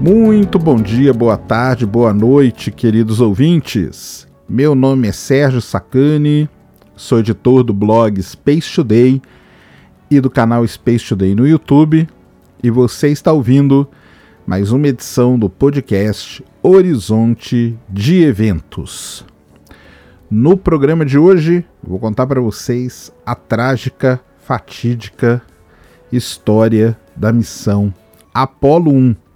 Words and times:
Muito 0.00 0.58
bom 0.58 0.76
dia, 0.76 1.12
boa 1.12 1.36
tarde, 1.36 1.84
boa 1.84 2.14
noite, 2.14 2.70
queridos 2.70 3.20
ouvintes. 3.20 4.26
Meu 4.48 4.74
nome 4.74 5.06
é 5.06 5.12
Sérgio 5.12 5.60
Sacani, 5.60 6.48
sou 6.96 7.18
editor 7.18 7.62
do 7.62 7.74
blog 7.74 8.20
Space 8.22 8.74
Today 8.74 9.20
e 10.10 10.18
do 10.18 10.30
canal 10.30 10.66
Space 10.66 11.06
Today 11.06 11.34
no 11.34 11.46
YouTube, 11.46 12.08
e 12.62 12.70
você 12.70 13.08
está 13.08 13.30
ouvindo 13.30 13.86
mais 14.46 14.72
uma 14.72 14.88
edição 14.88 15.38
do 15.38 15.50
podcast 15.50 16.42
Horizonte 16.62 17.78
de 17.86 18.22
Eventos. 18.22 19.22
No 20.30 20.56
programa 20.56 21.04
de 21.04 21.18
hoje, 21.18 21.62
vou 21.82 21.98
contar 21.98 22.26
para 22.26 22.40
vocês 22.40 23.12
a 23.26 23.34
trágica, 23.34 24.18
fatídica 24.38 25.42
história 26.10 26.98
da 27.14 27.30
missão 27.30 27.92
Apollo 28.32 28.92
1 28.92 29.29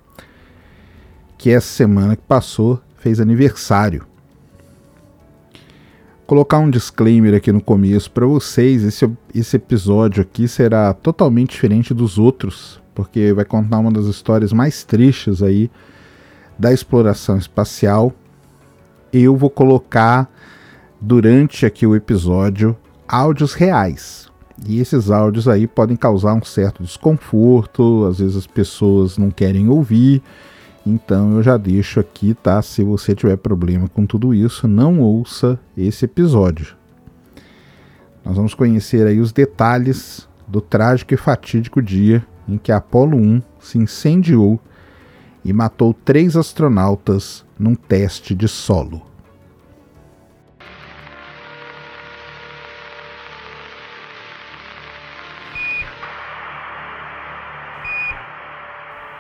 que 1.36 1.50
essa 1.50 1.66
semana 1.66 2.16
que 2.16 2.22
passou 2.22 2.80
fez 2.96 3.20
aniversário. 3.20 4.06
Vou 6.18 6.26
colocar 6.26 6.58
um 6.58 6.70
disclaimer 6.70 7.34
aqui 7.34 7.52
no 7.52 7.60
começo 7.60 8.10
para 8.10 8.26
vocês. 8.26 8.82
Esse, 8.82 9.10
esse 9.34 9.56
episódio 9.56 10.22
aqui 10.22 10.48
será 10.48 10.94
totalmente 10.94 11.50
diferente 11.50 11.92
dos 11.92 12.18
outros, 12.18 12.80
porque 12.94 13.32
vai 13.32 13.44
contar 13.44 13.78
uma 13.78 13.92
das 13.92 14.06
histórias 14.06 14.52
mais 14.52 14.84
tristes 14.84 15.42
aí 15.42 15.70
da 16.58 16.72
exploração 16.72 17.36
espacial. 17.36 18.12
Eu 19.12 19.36
vou 19.36 19.50
colocar 19.50 20.30
durante 21.00 21.66
aqui 21.66 21.86
o 21.86 21.94
episódio 21.94 22.74
áudios 23.06 23.52
reais. 23.52 24.32
E 24.66 24.80
esses 24.80 25.10
áudios 25.10 25.46
aí 25.48 25.66
podem 25.66 25.96
causar 25.96 26.34
um 26.34 26.42
certo 26.42 26.82
desconforto, 26.82 28.06
às 28.06 28.18
vezes 28.18 28.36
as 28.36 28.46
pessoas 28.46 29.18
não 29.18 29.30
querem 29.30 29.68
ouvir. 29.68 30.22
Então 30.86 31.36
eu 31.36 31.42
já 31.42 31.56
deixo 31.56 31.98
aqui, 31.98 32.34
tá? 32.34 32.60
Se 32.60 32.82
você 32.82 33.14
tiver 33.14 33.36
problema 33.36 33.88
com 33.88 34.04
tudo 34.04 34.34
isso, 34.34 34.68
não 34.68 35.00
ouça 35.00 35.58
esse 35.76 36.04
episódio. 36.04 36.76
Nós 38.24 38.36
vamos 38.36 38.54
conhecer 38.54 39.06
aí 39.06 39.20
os 39.20 39.32
detalhes 39.32 40.28
do 40.46 40.60
trágico 40.60 41.14
e 41.14 41.16
fatídico 41.16 41.80
dia 41.80 42.24
em 42.46 42.58
que 42.58 42.70
a 42.70 42.76
Apollo 42.76 43.16
1 43.16 43.42
se 43.60 43.78
incendiou 43.78 44.60
e 45.44 45.52
matou 45.52 45.94
três 45.94 46.36
astronautas 46.36 47.44
num 47.58 47.74
teste 47.74 48.34
de 48.34 48.48
solo. 48.48 49.13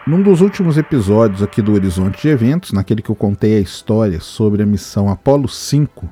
Num 0.06 0.20
dos 0.20 0.42
últimos 0.42 0.76
episódios 0.76 1.42
aqui 1.42 1.62
do 1.62 1.72
Horizonte 1.72 2.20
de 2.20 2.28
Eventos, 2.28 2.72
naquele 2.72 3.00
que 3.00 3.08
eu 3.08 3.14
contei 3.14 3.56
a 3.56 3.60
história 3.60 4.20
sobre 4.20 4.62
a 4.62 4.66
missão 4.66 5.08
Apollo 5.08 5.48
5, 5.48 6.06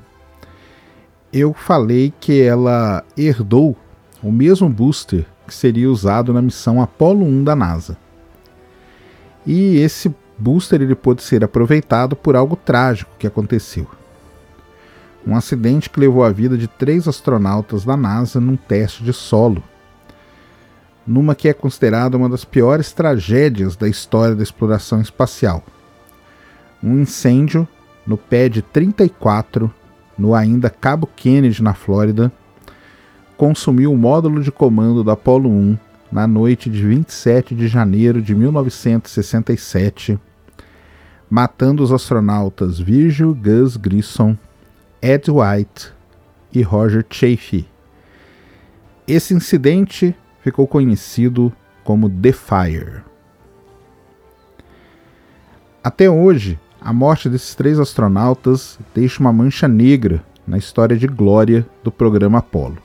eu 1.31 1.53
falei 1.53 2.11
que 2.19 2.41
ela 2.41 3.03
herdou 3.15 3.77
o 4.23 4.31
mesmo 4.31 4.67
booster 4.67 5.27
que 5.45 5.53
seria 5.53 5.91
usado 5.91 6.33
na 6.33 6.41
missão 6.41 6.81
Apollo 6.81 7.23
1 7.23 7.43
da 7.43 7.55
NASA. 7.55 7.95
E 9.45 9.77
esse 9.77 10.11
booster 10.39 10.81
ele 10.81 10.95
pôde 10.95 11.21
ser 11.21 11.43
aproveitado 11.43 12.15
por 12.15 12.35
algo 12.35 12.55
trágico 12.55 13.11
que 13.19 13.27
aconteceu. 13.27 13.85
Um 15.23 15.35
acidente 15.35 15.87
que 15.87 15.99
levou 15.99 16.23
a 16.23 16.31
vida 16.31 16.57
de 16.57 16.67
três 16.67 17.07
astronautas 17.07 17.85
da 17.85 17.95
NASA 17.95 18.39
num 18.39 18.55
teste 18.55 19.03
de 19.03 19.13
solo 19.13 19.63
numa 21.05 21.35
que 21.35 21.47
é 21.49 21.53
considerada 21.53 22.17
uma 22.17 22.29
das 22.29 22.45
piores 22.45 22.91
tragédias 22.93 23.75
da 23.75 23.87
história 23.87 24.35
da 24.35 24.43
exploração 24.43 25.01
espacial. 25.01 25.63
Um 26.81 27.01
incêndio 27.01 27.67
no 28.05 28.17
PAD 28.17 28.61
34, 28.61 29.73
no 30.17 30.33
ainda 30.33 30.69
Cabo 30.69 31.07
Kennedy, 31.15 31.61
na 31.61 31.73
Flórida, 31.73 32.31
consumiu 33.37 33.91
o 33.91 33.97
módulo 33.97 34.41
de 34.41 34.51
comando 34.51 35.03
da 35.03 35.13
Apollo 35.13 35.49
1 35.49 35.77
na 36.11 36.27
noite 36.27 36.69
de 36.69 36.85
27 36.85 37.55
de 37.55 37.67
janeiro 37.67 38.21
de 38.21 38.35
1967, 38.35 40.19
matando 41.29 41.83
os 41.83 41.91
astronautas 41.91 42.79
Virgil 42.79 43.33
Gus 43.33 43.75
Grissom, 43.75 44.37
Ed 45.01 45.31
White 45.31 45.91
e 46.53 46.61
Roger 46.61 47.05
Chaffee. 47.09 47.65
Esse 49.07 49.33
incidente 49.33 50.15
ficou 50.43 50.67
conhecido 50.67 51.51
como 51.83 52.09
The 52.09 52.33
Fire. 52.33 53.01
Até 55.81 56.09
hoje, 56.09 56.59
a 56.79 56.91
morte 56.91 57.29
desses 57.29 57.55
três 57.55 57.79
astronautas 57.79 58.77
deixa 58.93 59.21
uma 59.21 59.31
mancha 59.31 59.67
negra 59.67 60.23
na 60.45 60.57
história 60.57 60.97
de 60.97 61.07
glória 61.07 61.65
do 61.81 61.91
programa 61.91 62.39
Apollo. 62.39 62.77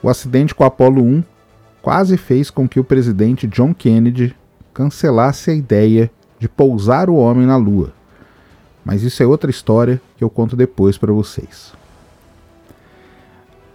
O 0.00 0.08
acidente 0.08 0.54
com 0.54 0.62
o 0.62 0.66
Apollo 0.66 1.02
1 1.02 1.24
quase 1.82 2.16
fez 2.16 2.48
com 2.48 2.68
que 2.68 2.78
o 2.78 2.84
presidente 2.84 3.48
John 3.48 3.74
Kennedy 3.74 4.34
cancelasse 4.72 5.50
a 5.50 5.54
ideia 5.54 6.10
de 6.38 6.48
pousar 6.48 7.10
o 7.10 7.16
homem 7.16 7.46
na 7.46 7.56
Lua. 7.56 7.92
Mas 8.84 9.02
isso 9.02 9.22
é 9.22 9.26
outra 9.26 9.50
história 9.50 10.00
que 10.16 10.22
eu 10.22 10.30
conto 10.30 10.54
depois 10.54 10.96
para 10.96 11.12
vocês. 11.12 11.72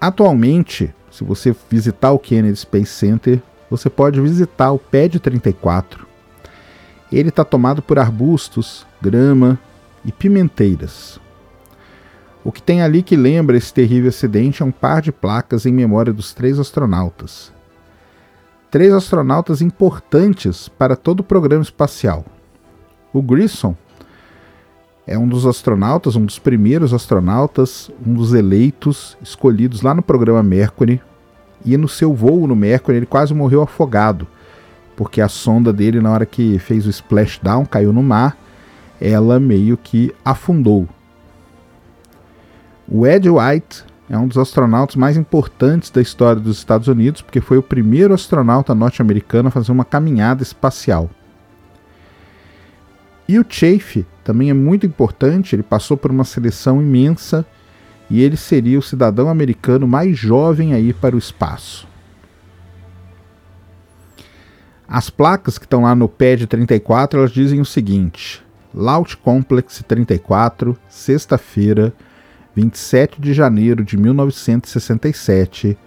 Atualmente, 0.01 0.91
se 1.11 1.23
você 1.23 1.55
visitar 1.69 2.11
o 2.11 2.17
Kennedy 2.17 2.57
Space 2.57 2.91
Center, 2.91 3.39
você 3.69 3.87
pode 3.87 4.19
visitar 4.19 4.71
o 4.71 4.79
PAD 4.79 5.19
34. 5.19 6.07
Ele 7.11 7.29
está 7.29 7.45
tomado 7.45 7.83
por 7.83 7.99
arbustos, 7.99 8.87
grama 8.99 9.59
e 10.03 10.11
pimenteiras. 10.11 11.19
O 12.43 12.51
que 12.51 12.63
tem 12.63 12.81
ali 12.81 13.03
que 13.03 13.15
lembra 13.15 13.55
esse 13.55 13.71
terrível 13.71 14.09
acidente 14.09 14.63
é 14.63 14.65
um 14.65 14.71
par 14.71 15.03
de 15.03 15.11
placas 15.11 15.67
em 15.67 15.71
memória 15.71 16.11
dos 16.11 16.33
três 16.33 16.57
astronautas. 16.57 17.53
Três 18.71 18.91
astronautas 18.91 19.61
importantes 19.61 20.67
para 20.67 20.95
todo 20.95 21.19
o 21.19 21.23
programa 21.23 21.61
espacial. 21.61 22.25
O 23.13 23.21
Grissom 23.21 23.75
é 25.05 25.17
um 25.17 25.27
dos 25.27 25.45
astronautas, 25.45 26.15
um 26.15 26.25
dos 26.25 26.39
primeiros 26.39 26.93
astronautas, 26.93 27.89
um 28.05 28.13
dos 28.13 28.33
eleitos, 28.33 29.17
escolhidos 29.21 29.81
lá 29.81 29.93
no 29.93 30.01
programa 30.01 30.43
Mercury. 30.43 31.01
E 31.65 31.75
no 31.77 31.87
seu 31.87 32.13
voo 32.13 32.47
no 32.47 32.55
Mercury 32.55 32.97
ele 32.97 33.05
quase 33.05 33.33
morreu 33.33 33.61
afogado, 33.61 34.27
porque 34.95 35.21
a 35.21 35.27
sonda 35.27 35.71
dele, 35.71 35.99
na 35.99 36.11
hora 36.11 36.25
que 36.25 36.57
fez 36.59 36.85
o 36.87 36.89
splashdown, 36.89 37.65
caiu 37.65 37.93
no 37.93 38.01
mar, 38.01 38.37
ela 38.99 39.39
meio 39.39 39.77
que 39.77 40.13
afundou. 40.23 40.87
O 42.87 43.05
Ed 43.05 43.29
White 43.29 43.83
é 44.09 44.17
um 44.17 44.27
dos 44.27 44.37
astronautas 44.37 44.95
mais 44.95 45.15
importantes 45.17 45.89
da 45.89 46.01
história 46.01 46.41
dos 46.41 46.57
Estados 46.57 46.87
Unidos, 46.87 47.21
porque 47.21 47.39
foi 47.39 47.57
o 47.57 47.63
primeiro 47.63 48.13
astronauta 48.13 48.75
norte-americano 48.75 49.47
a 49.47 49.51
fazer 49.51 49.71
uma 49.71 49.85
caminhada 49.85 50.43
espacial. 50.43 51.09
E 53.27 53.39
o 53.39 53.45
Chafe 53.47 54.05
também 54.23 54.49
é 54.49 54.53
muito 54.53 54.85
importante, 54.85 55.55
ele 55.55 55.63
passou 55.63 55.97
por 55.97 56.11
uma 56.11 56.23
seleção 56.23 56.81
imensa 56.81 57.45
e 58.09 58.21
ele 58.21 58.37
seria 58.37 58.77
o 58.77 58.83
cidadão 58.83 59.29
americano 59.29 59.87
mais 59.87 60.17
jovem 60.17 60.73
a 60.73 60.79
ir 60.79 60.93
para 60.93 61.15
o 61.15 61.19
espaço. 61.19 61.87
As 64.87 65.09
placas 65.09 65.57
que 65.57 65.65
estão 65.65 65.83
lá 65.83 65.95
no 65.95 66.09
PAD 66.09 66.47
34, 66.47 67.19
elas 67.19 67.31
dizem 67.31 67.61
o 67.61 67.65
seguinte: 67.65 68.43
Launch 68.73 69.15
Complex 69.15 69.81
34, 69.87 70.77
sexta-feira, 70.89 71.93
27 72.53 73.21
de 73.21 73.33
janeiro 73.33 73.85
de 73.85 73.95
1967, 73.95 75.77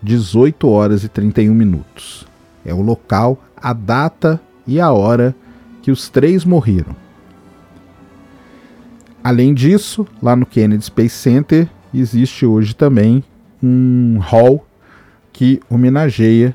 18 0.00 0.68
horas 0.68 1.02
e 1.02 1.08
31 1.08 1.52
minutos. 1.52 2.26
É 2.64 2.72
o 2.72 2.80
local, 2.80 3.42
a 3.56 3.72
data 3.72 4.40
e 4.64 4.80
a 4.80 4.92
hora 4.92 5.34
que 5.82 5.90
os 5.90 6.08
três 6.08 6.44
morreram. 6.44 7.03
Além 9.24 9.54
disso, 9.54 10.06
lá 10.22 10.36
no 10.36 10.44
Kennedy 10.44 10.84
Space 10.84 11.16
Center 11.16 11.66
existe 11.94 12.44
hoje 12.44 12.76
também 12.76 13.24
um 13.62 14.18
hall 14.18 14.66
que 15.32 15.62
homenageia 15.70 16.54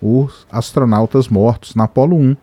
os 0.00 0.44
astronautas 0.50 1.28
mortos 1.28 1.76
na 1.76 1.84
Apollo 1.84 2.16
1 2.16 2.36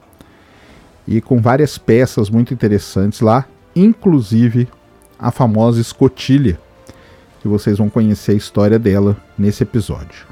e 1.05 1.19
com 1.19 1.41
várias 1.41 1.77
peças 1.77 2.29
muito 2.29 2.53
interessantes 2.53 3.19
lá, 3.19 3.45
inclusive 3.75 4.65
a 5.19 5.29
famosa 5.29 5.81
escotilha, 5.81 6.57
que 7.41 7.47
vocês 7.49 7.79
vão 7.79 7.89
conhecer 7.89 8.31
a 8.31 8.35
história 8.35 8.79
dela 8.79 9.17
nesse 9.37 9.63
episódio. 9.63 10.25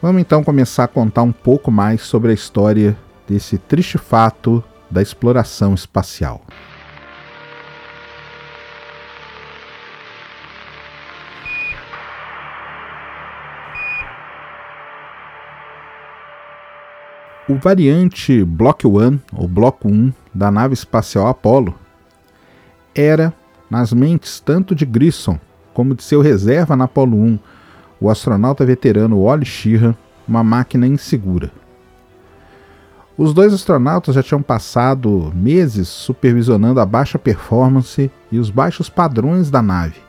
Vamos 0.00 0.22
então 0.22 0.42
começar 0.42 0.84
a 0.84 0.88
contar 0.88 1.22
um 1.22 1.32
pouco 1.32 1.70
mais 1.70 2.00
sobre 2.00 2.30
a 2.30 2.34
história 2.34 2.96
desse 3.28 3.58
triste 3.58 3.98
fato 3.98 4.64
da 4.90 5.02
exploração 5.02 5.74
espacial. 5.74 6.40
O 17.48 17.56
variante 17.56 18.44
Block 18.44 18.86
1, 18.86 19.18
ou 19.36 19.48
Bloco 19.48 19.88
1, 19.88 20.12
da 20.32 20.48
nave 20.48 20.74
espacial 20.74 21.26
Apollo, 21.26 21.74
era, 22.94 23.34
nas 23.68 23.92
mentes 23.92 24.38
tanto 24.38 24.76
de 24.76 24.86
Grissom 24.86 25.40
como 25.74 25.92
de 25.92 26.04
seu 26.04 26.20
reserva 26.20 26.76
na 26.76 26.84
Apollo 26.84 27.16
1, 27.16 27.38
o 28.00 28.08
astronauta 28.08 28.64
veterano 28.64 29.24
Wally 29.24 29.44
Schirra, 29.44 29.98
uma 30.26 30.44
máquina 30.44 30.86
insegura. 30.86 31.50
Os 33.18 33.34
dois 33.34 33.52
astronautas 33.52 34.14
já 34.14 34.22
tinham 34.22 34.40
passado 34.40 35.32
meses 35.34 35.88
supervisionando 35.88 36.78
a 36.78 36.86
baixa 36.86 37.18
performance 37.18 38.08
e 38.30 38.38
os 38.38 38.50
baixos 38.50 38.88
padrões 38.88 39.50
da 39.50 39.60
nave, 39.60 40.00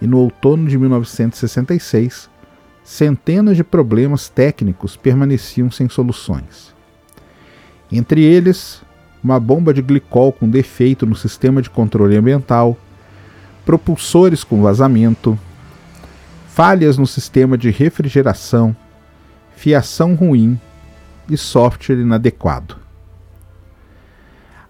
e 0.00 0.06
no 0.06 0.18
outono 0.18 0.66
de 0.66 0.78
1966, 0.78 2.30
centenas 2.84 3.56
de 3.56 3.64
problemas 3.64 4.28
técnicos 4.28 4.94
permaneciam 4.94 5.70
sem 5.70 5.88
soluções. 5.88 6.74
Entre 7.90 8.22
eles, 8.22 8.82
uma 9.22 9.40
bomba 9.40 9.72
de 9.72 9.80
glicol 9.80 10.30
com 10.30 10.48
defeito 10.48 11.06
no 11.06 11.16
sistema 11.16 11.62
de 11.62 11.70
controle 11.70 12.14
ambiental, 12.14 12.76
propulsores 13.64 14.44
com 14.44 14.60
vazamento, 14.60 15.38
falhas 16.48 16.98
no 16.98 17.06
sistema 17.06 17.56
de 17.56 17.70
refrigeração, 17.70 18.76
fiação 19.56 20.14
ruim 20.14 20.60
e 21.28 21.36
software 21.38 21.96
inadequado. 21.96 22.76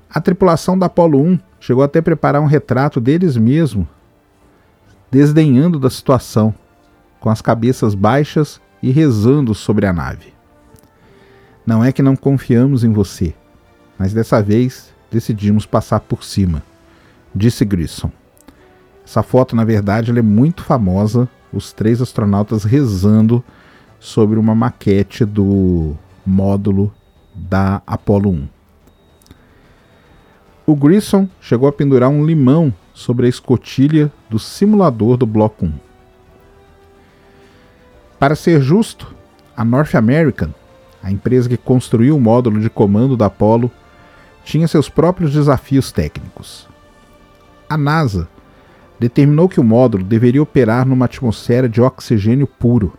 A 0.08 0.20
tripulação 0.20 0.78
da 0.78 0.86
Apollo 0.86 1.20
1 1.20 1.38
chegou 1.58 1.82
até 1.82 2.00
preparar 2.00 2.40
um 2.40 2.46
retrato 2.46 3.00
deles 3.00 3.36
mesmos, 3.36 3.86
desdenhando 5.10 5.80
da 5.80 5.90
situação, 5.90 6.54
com 7.24 7.30
as 7.30 7.40
cabeças 7.40 7.94
baixas 7.94 8.60
e 8.82 8.90
rezando 8.90 9.54
sobre 9.54 9.86
a 9.86 9.94
nave. 9.94 10.34
Não 11.64 11.82
é 11.82 11.90
que 11.90 12.02
não 12.02 12.14
confiamos 12.14 12.84
em 12.84 12.92
você, 12.92 13.32
mas 13.98 14.12
dessa 14.12 14.42
vez 14.42 14.92
decidimos 15.10 15.64
passar 15.64 16.00
por 16.00 16.22
cima, 16.22 16.62
disse 17.34 17.64
Grissom. 17.64 18.12
Essa 19.06 19.22
foto, 19.22 19.56
na 19.56 19.64
verdade, 19.64 20.10
é 20.10 20.20
muito 20.20 20.62
famosa, 20.64 21.26
os 21.50 21.72
três 21.72 22.02
astronautas 22.02 22.62
rezando 22.62 23.42
sobre 23.98 24.38
uma 24.38 24.54
maquete 24.54 25.24
do 25.24 25.96
módulo 26.26 26.92
da 27.34 27.80
Apollo 27.86 28.32
1. 28.32 28.48
O 30.66 30.76
Grissom 30.76 31.26
chegou 31.40 31.70
a 31.70 31.72
pendurar 31.72 32.10
um 32.10 32.22
limão 32.22 32.70
sobre 32.92 33.24
a 33.24 33.30
escotilha 33.30 34.12
do 34.28 34.38
simulador 34.38 35.16
do 35.16 35.24
Bloco 35.24 35.64
1. 35.64 35.83
Para 38.24 38.34
ser 38.34 38.62
justo, 38.62 39.14
a 39.54 39.62
North 39.62 39.94
American, 39.94 40.48
a 41.02 41.12
empresa 41.12 41.46
que 41.46 41.58
construiu 41.58 42.16
o 42.16 42.20
módulo 42.20 42.58
de 42.58 42.70
comando 42.70 43.18
da 43.18 43.26
Apollo, 43.26 43.70
tinha 44.42 44.66
seus 44.66 44.88
próprios 44.88 45.34
desafios 45.34 45.92
técnicos. 45.92 46.66
A 47.68 47.76
NASA 47.76 48.26
determinou 48.98 49.46
que 49.46 49.60
o 49.60 49.62
módulo 49.62 50.02
deveria 50.02 50.42
operar 50.42 50.86
numa 50.86 51.04
atmosfera 51.04 51.68
de 51.68 51.82
oxigênio 51.82 52.46
puro, 52.46 52.94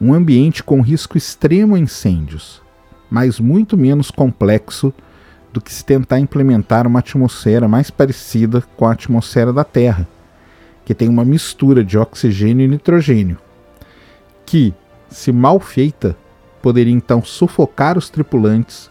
um 0.00 0.14
ambiente 0.14 0.62
com 0.62 0.80
risco 0.80 1.18
extremo 1.18 1.74
a 1.74 1.78
incêndios, 1.80 2.62
mas 3.10 3.40
muito 3.40 3.76
menos 3.76 4.08
complexo 4.08 4.94
do 5.52 5.60
que 5.60 5.74
se 5.74 5.84
tentar 5.84 6.20
implementar 6.20 6.86
uma 6.86 7.00
atmosfera 7.00 7.66
mais 7.66 7.90
parecida 7.90 8.62
com 8.76 8.86
a 8.86 8.92
atmosfera 8.92 9.52
da 9.52 9.64
Terra, 9.64 10.06
que 10.84 10.94
tem 10.94 11.08
uma 11.08 11.24
mistura 11.24 11.82
de 11.82 11.98
oxigênio 11.98 12.64
e 12.64 12.68
nitrogênio, 12.68 13.36
que, 14.52 14.74
se 15.08 15.32
mal 15.32 15.58
feita, 15.58 16.14
poderia 16.60 16.92
então 16.92 17.24
sufocar 17.24 17.96
os 17.96 18.10
tripulantes 18.10 18.90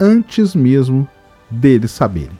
antes 0.00 0.52
mesmo 0.52 1.08
deles 1.48 1.92
saberem. 1.92 2.36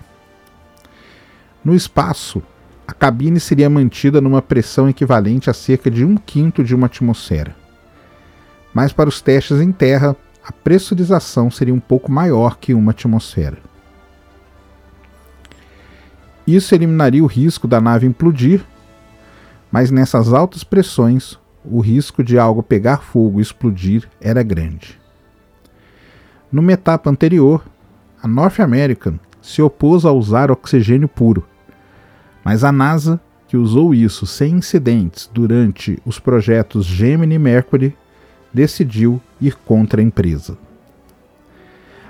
No 1.65 1.77
espaço, 1.77 2.43
a 2.85 2.93
cabine 2.93 3.39
seria 3.39 3.71
mantida 3.71 4.21
numa 4.21 4.43
pressão 4.43 4.89
equivalente 4.89 5.49
a 5.49 5.55
cerca 5.55 5.89
de 5.89 6.05
um 6.05 6.17
quinto 6.17 6.65
de 6.65 6.75
uma 6.75 6.87
atmosfera. 6.87 7.55
Mas 8.75 8.93
para 8.93 9.09
os 9.09 9.21
testes 9.21 9.61
em 9.61 9.71
terra, 9.71 10.17
a 10.45 10.51
pressurização 10.51 11.53
seria 11.53 11.73
um 11.73 11.79
pouco 11.79 12.11
maior 12.11 12.59
que 12.59 12.75
uma 12.75 12.91
atmosfera. 12.91 13.59
Isso 16.45 16.75
eliminaria 16.75 17.23
o 17.23 17.29
risco 17.29 17.69
da 17.69 17.81
nave 17.81 18.09
implodir, 18.09 18.65
mas 19.71 19.93
nessas 19.93 20.33
altas 20.33 20.65
pressões, 20.65 21.39
o 21.71 21.81
risco 21.81 22.23
de 22.23 22.39
algo 22.39 22.63
pegar 22.63 22.99
fogo 22.99 23.39
e 23.39 23.43
explodir 23.43 24.09
era 24.21 24.43
grande. 24.43 24.99
Numa 26.51 26.73
etapa 26.73 27.11
anterior, 27.11 27.65
a 28.23 28.29
North 28.29 28.61
American 28.61 29.19
se 29.43 29.61
opôs 29.63 30.05
a 30.05 30.13
usar 30.13 30.51
oxigênio 30.51 31.09
puro, 31.09 31.47
mas 32.45 32.65
a 32.65 32.73
NASA, 32.73 33.21
que 33.49 33.57
usou 33.57 33.95
isso 33.95 34.27
sem 34.27 34.55
incidentes 34.55 35.31
durante 35.33 36.01
os 36.05 36.19
projetos 36.19 36.85
Gemini 36.85 37.35
e 37.35 37.39
Mercury, 37.39 37.97
decidiu 38.53 39.21
ir 39.41 39.57
contra 39.57 40.01
a 40.01 40.05
empresa. 40.05 40.57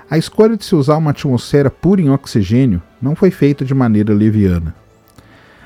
A 0.09 0.17
escolha 0.17 0.55
de 0.55 0.63
se 0.63 0.73
usar 0.75 0.95
uma 0.95 1.11
atmosfera 1.11 1.69
pura 1.69 2.01
em 2.01 2.09
oxigênio 2.09 2.81
não 3.01 3.15
foi 3.15 3.29
feita 3.29 3.65
de 3.65 3.73
maneira 3.73 4.13
leviana. 4.13 4.73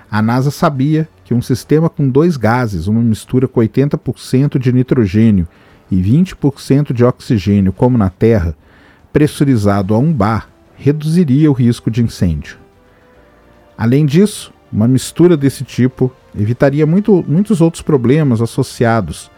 A 0.10 0.22
NASA 0.22 0.50
sabia 0.50 1.08
que 1.32 1.34
um 1.34 1.42
sistema 1.42 1.90
com 1.90 2.10
dois 2.10 2.36
gases, 2.36 2.88
uma 2.88 3.02
mistura 3.02 3.48
com 3.48 3.62
80% 3.62 4.60
de 4.60 4.74
nitrogênio 4.74 5.48
e 5.90 5.96
20% 5.96 6.92
de 6.92 7.06
oxigênio, 7.06 7.72
como 7.72 7.98
na 7.98 8.10
Terra, 8.10 8.54
pressurizado 9.14 9.94
a 9.94 9.98
um 9.98 10.12
bar, 10.12 10.50
reduziria 10.76 11.50
o 11.50 11.54
risco 11.54 11.90
de 11.90 12.04
incêndio. 12.04 12.58
Além 13.78 14.06
disso, 14.06 14.52
uma 14.70 14.90
mistura 14.90 15.38
desse 15.38 15.64
tipo 15.64 16.12
evitaria 16.38 16.86
muito, 16.86 17.24
muitos 17.26 17.62
outros 17.62 17.82
problemas 17.82 18.42
associados 18.42 19.32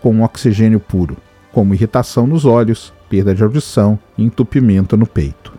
com 0.00 0.20
o 0.20 0.22
oxigênio 0.22 0.78
puro, 0.78 1.16
como 1.50 1.74
irritação 1.74 2.24
nos 2.24 2.44
olhos, 2.44 2.92
perda 3.10 3.34
de 3.34 3.42
audição 3.42 3.98
e 4.16 4.22
entupimento 4.22 4.96
no 4.96 5.08
peito. 5.08 5.52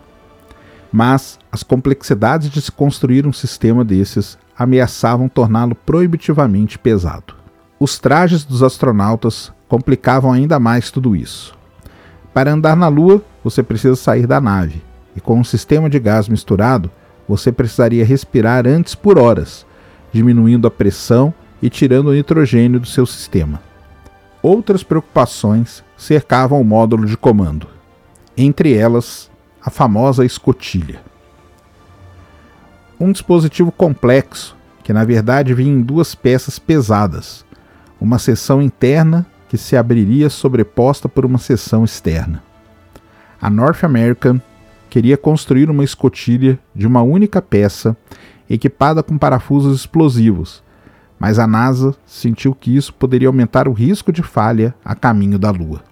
Mas 0.90 1.38
as 1.52 1.62
complexidades 1.62 2.50
de 2.50 2.62
se 2.62 2.72
construir 2.72 3.28
um 3.28 3.34
sistema 3.34 3.84
desses 3.84 4.38
ameaçavam 4.58 5.28
torná-lo 5.28 5.76
proibitivamente 5.76 6.78
pesado. 6.78 7.36
Os 7.80 8.00
trajes 8.00 8.44
dos 8.44 8.64
astronautas 8.64 9.52
complicavam 9.68 10.32
ainda 10.32 10.60
mais 10.60 10.92
tudo 10.92 11.16
isso. 11.16 11.56
Para 12.34 12.52
andar 12.52 12.76
na 12.76 12.88
Lua, 12.88 13.22
você 13.44 13.62
precisa 13.62 13.96
sair 13.96 14.26
da 14.26 14.40
nave, 14.40 14.82
e 15.16 15.22
com 15.22 15.40
um 15.40 15.44
sistema 15.44 15.90
de 15.90 16.00
gás 16.00 16.28
misturado, 16.28 16.90
você 17.28 17.52
precisaria 17.52 18.06
respirar 18.06 18.68
antes 18.68 18.96
por 18.96 19.18
horas, 19.18 19.66
diminuindo 20.12 20.68
a 20.68 20.72
pressão 20.72 21.34
e 21.62 21.70
tirando 21.70 22.08
o 22.08 22.14
nitrogênio 22.14 22.80
do 22.80 22.88
seu 22.88 23.06
sistema. 23.06 23.62
Outras 24.42 24.84
preocupações 24.84 25.84
cercavam 25.98 26.60
o 26.60 26.66
módulo 26.66 27.06
de 27.06 27.16
comando, 27.16 27.68
entre 28.36 28.74
elas 28.74 29.32
a 29.64 29.70
famosa 29.70 30.26
escotilha. 30.26 31.00
Um 33.04 33.12
dispositivo 33.12 33.70
complexo 33.70 34.56
que 34.82 34.94
na 34.94 35.04
verdade 35.04 35.54
vinha 35.54 35.74
em 35.74 35.82
duas 35.82 36.16
peças 36.16 36.58
pesadas, 36.58 37.46
uma 38.00 38.18
seção 38.18 38.62
interna 38.62 39.26
que 39.50 39.58
se 39.58 39.76
abriria 39.76 40.30
sobreposta 40.30 41.10
por 41.10 41.26
uma 41.26 41.38
seção 41.38 41.84
externa. 41.84 42.42
A 43.42 43.50
North 43.50 43.84
American 43.84 44.40
queria 44.90 45.18
construir 45.18 45.70
uma 45.70 45.84
escotilha 45.84 46.58
de 46.74 46.88
uma 46.88 47.02
única 47.02 47.42
peça 47.42 47.98
equipada 48.50 49.04
com 49.04 49.18
parafusos 49.18 49.82
explosivos, 49.82 50.64
mas 51.20 51.40
a 51.40 51.46
NASA 51.46 51.94
sentiu 52.06 52.56
que 52.56 52.74
isso 52.74 52.94
poderia 52.94 53.28
aumentar 53.28 53.68
o 53.68 53.74
risco 53.74 54.14
de 54.14 54.24
falha 54.24 54.74
a 54.84 54.96
caminho 54.96 55.38
da 55.38 55.52
Lua. 55.52 55.84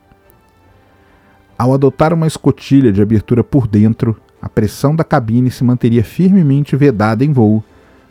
Ao 1.58 1.74
adotar 1.74 2.14
uma 2.14 2.26
escotilha 2.26 2.90
de 2.90 3.02
abertura 3.02 3.44
por 3.44 3.68
dentro, 3.68 4.16
a 4.42 4.50
pressão 4.50 4.96
da 4.96 5.04
cabine 5.04 5.52
se 5.52 5.64
manteria 5.64 6.04
firmemente 6.04 6.76
vedada 6.76 7.24
em 7.24 7.32
voo, 7.32 7.64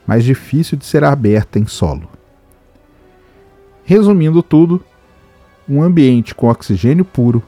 mas 0.06 0.24
difícil 0.24 0.78
de 0.78 0.84
ser 0.84 1.04
aberta 1.04 1.58
em 1.58 1.66
solo. 1.66 2.08
Resumindo 3.84 4.42
tudo, 4.42 4.82
um 5.68 5.82
ambiente 5.82 6.34
com 6.34 6.48
oxigênio 6.48 7.04
puro, 7.04 7.42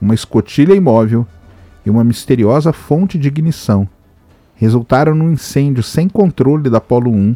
uma 0.00 0.14
escotilha 0.14 0.74
imóvel 0.74 1.26
e 1.84 1.90
uma 1.90 2.04
misteriosa 2.04 2.72
fonte 2.72 3.18
de 3.18 3.28
ignição 3.28 3.88
resultaram 4.60 5.14
num 5.14 5.32
incêndio 5.32 5.82
sem 5.82 6.06
controle 6.06 6.68
da 6.68 6.76
Apollo 6.76 7.10
1, 7.10 7.34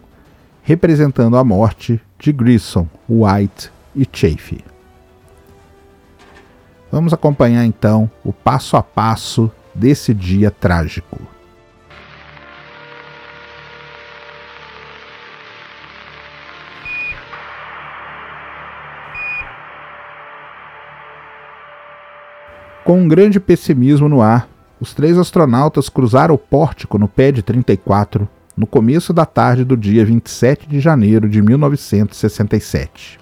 representando 0.62 1.38
a 1.38 1.43
morte 1.43 1.99
de 2.19 2.31
Grissom, 2.31 2.87
White 3.09 3.73
e 3.97 4.07
Chaffee. 4.12 4.62
Vamos 6.93 7.14
acompanhar 7.14 7.64
então 7.64 8.11
o 8.23 8.31
passo 8.31 8.76
a 8.76 8.83
passo 8.83 9.50
desse 9.75 10.14
dia 10.14 10.50
trágico. 10.50 11.21
Com 22.85 23.00
um 23.00 23.09
grande 23.09 23.40
pessimismo 23.40 24.11
no 24.11 24.21
ar, 24.21 24.47
os 24.78 24.93
três 24.93 25.16
astronautas 25.16 25.88
cruzaram 25.88 26.35
o 26.35 26.38
pórtico 26.38 26.99
no 26.99 27.09
pé 27.09 27.33
de 27.33 27.43
34 27.43 28.28
no 28.57 28.66
começo 28.66 29.12
da 29.12 29.25
tarde 29.25 29.64
do 29.64 29.76
dia 29.76 30.04
27 30.04 30.69
de 30.69 30.81
janeiro 30.81 31.28
de 31.28 31.40
1967. 31.40 33.19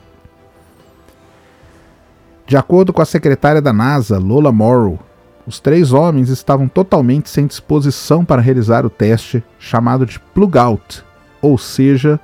De 2.45 2.57
acordo 2.57 2.93
com 2.93 3.01
a 3.01 3.07
secretária 3.07 3.63
da 3.63 3.73
NASA, 3.73 4.19
Lola 4.19 4.53
Morrow, 4.53 4.99
os 5.47 5.59
três 5.59 5.93
homens 5.93 6.29
estavam 6.29 6.69
totalmente 6.69 7.29
sem 7.29 7.47
disposição 7.47 8.25
para 8.25 8.41
realizar 8.41 8.87
o 8.87 8.91
teste 8.91 9.43
chamado 9.59 10.07
de 10.07 10.19
plug 10.19 10.57
out, 10.57 11.05
ou 11.41 11.59
seja, 11.59 12.21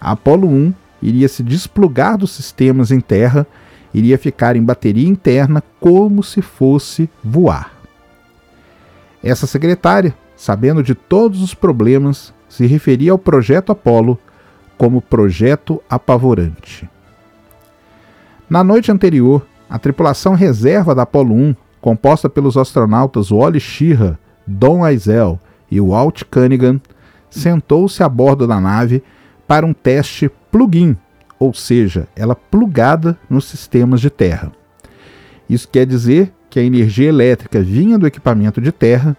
a 0.00 0.12
Apollo 0.12 0.48
1 0.48 0.74
iria 1.02 1.28
se 1.28 1.42
desplugar 1.42 2.16
dos 2.16 2.30
sistemas 2.30 2.90
em 2.90 3.00
terra, 3.00 3.46
iria 3.92 4.16
ficar 4.16 4.56
em 4.56 4.62
bateria 4.62 5.08
interna 5.08 5.62
como 5.78 6.22
se 6.22 6.40
fosse 6.40 7.10
voar. 7.22 7.72
Essa 9.22 9.46
secretária, 9.46 10.14
sabendo 10.34 10.82
de 10.82 10.94
todos 10.94 11.42
os 11.42 11.54
problemas, 11.54 12.32
se 12.48 12.66
referia 12.66 13.12
ao 13.12 13.18
projeto 13.18 13.70
Apollo 13.70 14.18
como 14.78 15.00
projeto 15.00 15.82
apavorante. 15.88 16.88
Na 18.48 18.64
noite 18.64 18.90
anterior, 18.90 19.46
a 19.70 19.78
tripulação 19.78 20.34
reserva 20.34 20.94
da 20.94 21.02
Apollo 21.02 21.34
1 21.34 21.56
composta 21.82 22.30
pelos 22.30 22.56
astronautas 22.56 23.32
Wally 23.32 23.60
Schirra, 23.60 24.18
Don 24.46 24.86
Eisel 24.86 25.38
e 25.68 25.80
Walt 25.80 26.22
Cunningham, 26.30 26.80
sentou-se 27.28 28.02
a 28.02 28.08
bordo 28.08 28.46
da 28.46 28.60
nave 28.60 29.02
para 29.48 29.66
um 29.66 29.74
teste 29.74 30.30
plug-in, 30.50 30.96
ou 31.38 31.52
seja, 31.52 32.06
ela 32.14 32.36
plugada 32.36 33.18
nos 33.28 33.46
sistemas 33.46 34.00
de 34.00 34.08
terra. 34.08 34.52
Isso 35.50 35.68
quer 35.68 35.84
dizer 35.84 36.32
que 36.48 36.60
a 36.60 36.62
energia 36.62 37.08
elétrica 37.08 37.60
vinha 37.60 37.98
do 37.98 38.06
equipamento 38.06 38.60
de 38.60 38.70
terra 38.70 39.16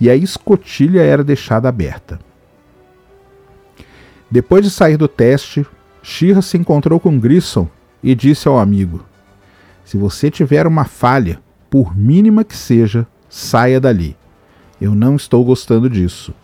e 0.00 0.08
a 0.08 0.16
escotilha 0.16 1.02
era 1.02 1.22
deixada 1.22 1.68
aberta. 1.68 2.18
Depois 4.30 4.64
de 4.64 4.70
sair 4.70 4.96
do 4.96 5.06
teste, 5.06 5.66
Shira 6.02 6.40
se 6.40 6.56
encontrou 6.56 6.98
com 6.98 7.18
Grissom 7.18 7.68
e 8.02 8.14
disse 8.14 8.48
ao 8.48 8.58
amigo: 8.58 9.04
Se 9.84 9.96
você 9.96 10.30
tiver 10.30 10.66
uma 10.66 10.84
falha, 10.84 11.40
por 11.70 11.96
mínima 11.96 12.44
que 12.44 12.56
seja, 12.56 13.06
saia 13.28 13.80
dali. 13.80 14.16
Eu 14.80 14.94
não 14.94 15.16
estou 15.16 15.44
gostando 15.44 15.88
disso. 15.88 16.34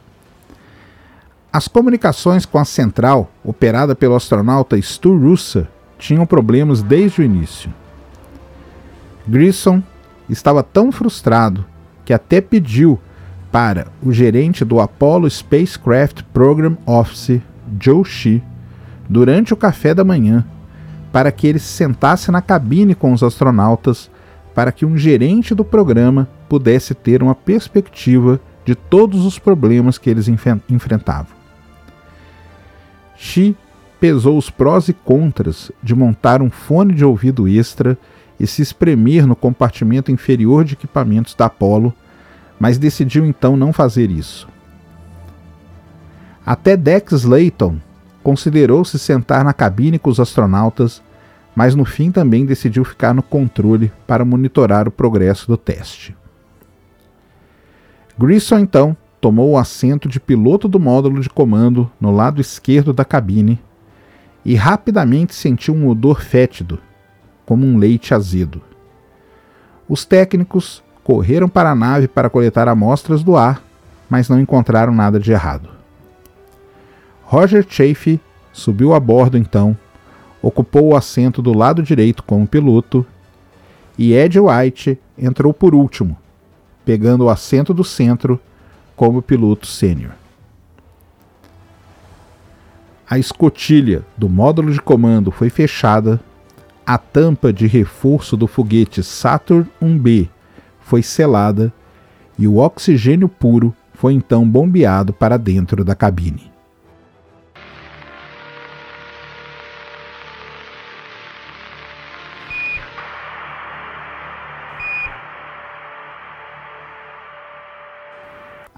As 1.53 1.69
comunicações 1.69 2.47
com 2.47 2.59
a 2.59 2.65
central, 2.65 3.31
operada 3.45 3.95
pelo 3.95 4.15
astronauta 4.15 4.81
Stu 4.81 5.17
Roosa, 5.17 5.69
tinham 5.99 6.25
problemas 6.25 6.83
desde 6.83 7.21
o 7.21 7.25
início. 7.25 7.73
Grissom 9.27 9.83
estava 10.29 10.63
tão 10.63 10.91
frustrado 10.91 11.65
que 12.05 12.13
até 12.13 12.41
pediu 12.41 12.99
para 13.53 13.89
o 14.03 14.11
gerente 14.11 14.65
do 14.65 14.81
Apollo 14.81 15.29
Spacecraft 15.31 16.23
Program 16.33 16.77
Office, 16.87 17.41
Joe 17.79 18.05
Shee, 18.05 18.43
durante 19.09 19.53
o 19.53 19.57
café 19.57 19.95
da 19.95 20.03
manhã, 20.03 20.45
para 21.13 21.31
que 21.31 21.47
ele 21.47 21.59
se 21.59 21.69
sentasse 21.69 22.31
na 22.31 22.41
cabine 22.41 22.95
com 22.95 23.13
os 23.13 23.23
astronautas 23.23 24.11
para 24.55 24.73
que 24.73 24.85
um 24.85 24.97
gerente 24.97 25.55
do 25.55 25.65
programa 25.65 26.29
pudesse 26.49 26.95
ter 26.95 27.23
uma 27.23 27.35
perspectiva 27.35 28.41
de 28.65 28.75
todos 28.75 29.25
os 29.25 29.39
problemas 29.39 29.99
que 29.99 30.09
eles 30.09 30.29
enfrentavam. 30.69 31.35
Xi 33.17 33.57
pesou 33.99 34.37
os 34.37 34.51
prós 34.51 34.89
e 34.89 34.93
contras 34.93 35.71
de 35.83 35.95
montar 35.95 36.43
um 36.43 36.51
fone 36.51 36.95
de 36.95 37.05
ouvido 37.05 37.49
extra 37.49 37.97
e 38.39 38.47
se 38.47 38.61
espremer 38.63 39.27
no 39.27 39.37
compartimento 39.37 40.11
inferior 40.11 40.65
de 40.65 40.75
equipamentos 40.75 41.35
da 41.35 41.47
Apollo, 41.47 41.95
mas 42.59 42.79
decidiu 42.79 43.25
então 43.25 43.57
não 43.57 43.73
fazer 43.73 44.11
isso. 44.11 44.49
Até 46.45 46.77
Dex 46.77 47.23
Layton 47.23 47.77
considerou 48.23 48.85
se 48.85 48.99
sentar 48.99 49.45
na 49.45 49.53
cabine 49.53 49.99
com 49.99 50.11
os 50.11 50.19
astronautas 50.19 51.01
mas 51.55 51.75
no 51.75 51.85
fim 51.85 52.11
também 52.11 52.47
decidiu 52.47 52.85
ficar 52.85 53.15
no 53.15 53.23
controle 53.23 53.93
para 54.07 54.25
monitorar 54.25 54.89
o 54.89 54.91
progresso 54.93 55.47
do 55.47 55.57
teste. 55.57 56.17
Grissom 58.19 58.59
então 58.59 58.97
tomou 59.21 59.51
o 59.51 59.59
assento 59.59 60.09
de 60.09 60.19
piloto 60.19 60.67
do 60.67 60.81
módulo 60.81 61.21
de 61.21 61.31
comando 61.31 61.91
no 62.01 62.11
lado 62.11 62.41
esquerdo 62.41 62.93
da 62.93 63.05
cabine 63.05 63.61
e 64.45 64.55
rapidamente 64.55 65.35
sentiu 65.35 65.75
um 65.75 65.89
odor 65.89 66.21
fétido, 66.21 66.79
como 67.47 67.67
um 67.67 67.79
leite 67.79 68.15
azedo. 68.15 68.61
Os 69.89 70.05
técnicos 70.05 70.83
correram 71.05 71.49
para 71.49 71.71
a 71.71 71.75
nave 71.75 72.09
para 72.09 72.31
coletar 72.31 72.67
amostras 72.69 73.23
do 73.23 73.37
ar, 73.37 73.63
mas 74.09 74.29
não 74.29 74.41
encontraram 74.41 74.93
nada 74.93 75.21
de 75.21 75.33
errado. 75.33 75.69
Roger 77.23 77.65
Chaffee 77.69 78.21
subiu 78.53 78.95
a 78.95 79.01
bordo 79.01 79.39
então 79.39 79.77
ocupou 80.43 80.89
o 80.89 80.97
assento 80.97 81.41
do 81.41 81.57
lado 81.57 81.83
direito 81.83 82.23
como 82.23 82.47
piloto, 82.47 83.07
e 83.97 84.13
Ed 84.13 84.39
White 84.41 84.99
entrou 85.17 85.55
por 85.55 85.75
último, 85.75 86.19
pegando 86.85 87.25
o 87.25 87.31
assento 87.31 87.73
do 87.73 87.85
centro 87.85 88.41
como 88.97 89.23
piloto 89.23 89.67
sênior. 89.67 90.13
A 93.09 93.19
escotilha 93.19 94.03
do 94.17 94.29
módulo 94.29 94.73
de 94.73 94.81
comando 94.81 95.31
foi 95.31 95.51
fechada, 95.51 96.21
a 96.85 96.99
tampa 96.99 97.53
de 97.53 97.67
reforço 97.67 98.37
do 98.37 98.47
foguete 98.47 99.03
Saturn 99.03 99.69
1B 99.81 100.29
foi 100.81 101.03
selada 101.03 101.73
e 102.39 102.49
o 102.49 102.57
oxigênio 102.57 103.29
puro 103.29 103.75
foi 103.95 104.15
então 104.15 104.49
bombeado 104.49 105.13
para 105.13 105.37
dentro 105.37 105.85
da 105.85 105.95
cabine. 105.95 106.52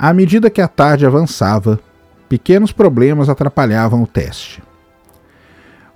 À 0.06 0.12
medida 0.12 0.50
que 0.50 0.60
a 0.60 0.68
tarde 0.68 1.06
avançava, 1.06 1.80
pequenos 2.28 2.72
problemas 2.72 3.30
atrapalhavam 3.30 4.02
o 4.02 4.06
teste. 4.06 4.62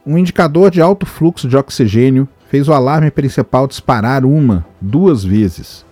Um 0.06 0.16
indicador 0.16 0.70
de 0.70 0.80
alto 0.80 1.04
fluxo 1.04 1.46
de 1.46 1.58
oxigênio 1.58 2.26
fez 2.48 2.68
o 2.68 2.72
alarme 2.72 3.10
principal 3.10 3.66
disparar 3.66 4.24
uma, 4.24 4.64
duas 4.80 5.22
vezes, 5.22 5.84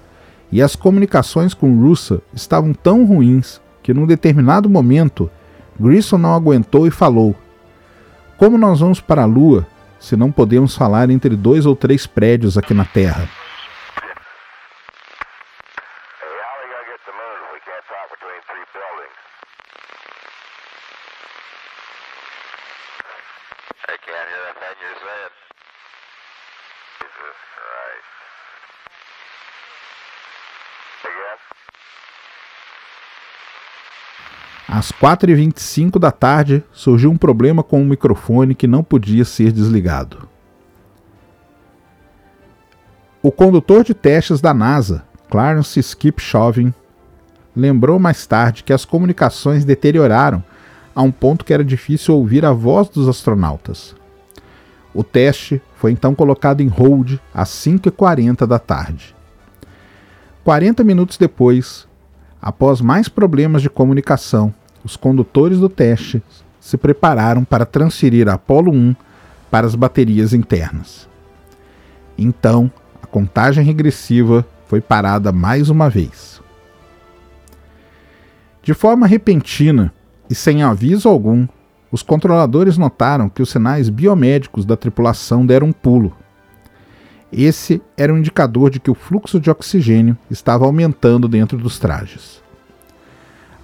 e 0.50 0.62
as 0.62 0.74
comunicações 0.74 1.52
com 1.52 1.78
Russa 1.78 2.22
estavam 2.32 2.72
tão 2.72 3.04
ruins 3.04 3.60
que, 3.82 3.92
num 3.92 4.06
determinado 4.06 4.66
momento, 4.66 5.30
Grissom 5.78 6.16
não 6.16 6.32
aguentou 6.32 6.86
e 6.86 6.90
falou: 6.90 7.36
Como 8.38 8.56
nós 8.56 8.80
vamos 8.80 8.98
para 8.98 9.24
a 9.24 9.26
Lua 9.26 9.66
se 10.00 10.16
não 10.16 10.32
podemos 10.32 10.74
falar 10.74 11.10
entre 11.10 11.36
dois 11.36 11.66
ou 11.66 11.76
três 11.76 12.06
prédios 12.06 12.56
aqui 12.56 12.72
na 12.72 12.86
Terra? 12.86 13.28
Às 34.76 34.92
4h25 34.92 35.98
da 35.98 36.10
tarde, 36.10 36.62
surgiu 36.70 37.10
um 37.10 37.16
problema 37.16 37.62
com 37.62 37.80
o 37.80 37.86
microfone 37.86 38.54
que 38.54 38.66
não 38.66 38.84
podia 38.84 39.24
ser 39.24 39.50
desligado. 39.50 40.28
O 43.22 43.32
condutor 43.32 43.82
de 43.82 43.94
testes 43.94 44.38
da 44.38 44.52
NASA, 44.52 45.02
Clarence 45.30 45.80
Skip 45.80 46.20
Chauvin, 46.20 46.74
lembrou 47.56 47.98
mais 47.98 48.26
tarde 48.26 48.62
que 48.62 48.70
as 48.70 48.84
comunicações 48.84 49.64
deterioraram 49.64 50.44
a 50.94 51.00
um 51.00 51.10
ponto 51.10 51.42
que 51.42 51.54
era 51.54 51.64
difícil 51.64 52.14
ouvir 52.14 52.44
a 52.44 52.52
voz 52.52 52.86
dos 52.90 53.08
astronautas. 53.08 53.96
O 54.92 55.02
teste 55.02 55.58
foi 55.76 55.90
então 55.90 56.14
colocado 56.14 56.60
em 56.60 56.68
hold 56.68 57.14
às 57.32 57.48
5h40 57.48 58.46
da 58.46 58.58
tarde. 58.58 59.16
40 60.44 60.84
minutos 60.84 61.16
depois, 61.16 61.88
após 62.42 62.82
mais 62.82 63.08
problemas 63.08 63.62
de 63.62 63.70
comunicação, 63.70 64.52
os 64.86 64.96
condutores 64.96 65.58
do 65.58 65.68
teste 65.68 66.22
se 66.60 66.76
prepararam 66.76 67.42
para 67.44 67.66
transferir 67.66 68.28
a 68.28 68.34
Apollo 68.34 68.70
1 68.70 68.94
para 69.50 69.66
as 69.66 69.74
baterias 69.74 70.32
internas. 70.32 71.08
Então, 72.16 72.70
a 73.02 73.06
contagem 73.06 73.64
regressiva 73.64 74.46
foi 74.68 74.80
parada 74.80 75.32
mais 75.32 75.70
uma 75.70 75.90
vez. 75.90 76.40
De 78.62 78.72
forma 78.74 79.08
repentina 79.08 79.92
e 80.30 80.36
sem 80.36 80.62
aviso 80.62 81.08
algum, 81.08 81.48
os 81.90 82.02
controladores 82.02 82.78
notaram 82.78 83.28
que 83.28 83.42
os 83.42 83.50
sinais 83.50 83.88
biomédicos 83.88 84.64
da 84.64 84.76
tripulação 84.76 85.44
deram 85.44 85.68
um 85.68 85.72
pulo. 85.72 86.16
Esse 87.32 87.82
era 87.96 88.14
um 88.14 88.18
indicador 88.18 88.70
de 88.70 88.78
que 88.78 88.90
o 88.90 88.94
fluxo 88.94 89.40
de 89.40 89.50
oxigênio 89.50 90.16
estava 90.30 90.64
aumentando 90.64 91.26
dentro 91.26 91.58
dos 91.58 91.76
trajes. 91.76 92.40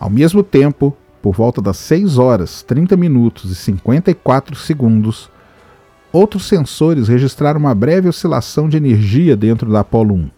Ao 0.00 0.10
mesmo 0.10 0.42
tempo, 0.42 0.96
por 1.22 1.32
volta 1.32 1.62
das 1.62 1.76
6 1.76 2.18
horas, 2.18 2.62
30 2.64 2.96
minutos 2.96 3.50
e 3.52 3.54
54 3.54 4.56
segundos, 4.56 5.30
outros 6.12 6.46
sensores 6.46 7.06
registraram 7.06 7.60
uma 7.60 7.74
breve 7.74 8.08
oscilação 8.08 8.68
de 8.68 8.76
energia 8.76 9.36
dentro 9.36 9.70
da 9.70 9.80
Apollo 9.80 10.14
1. 10.16 10.30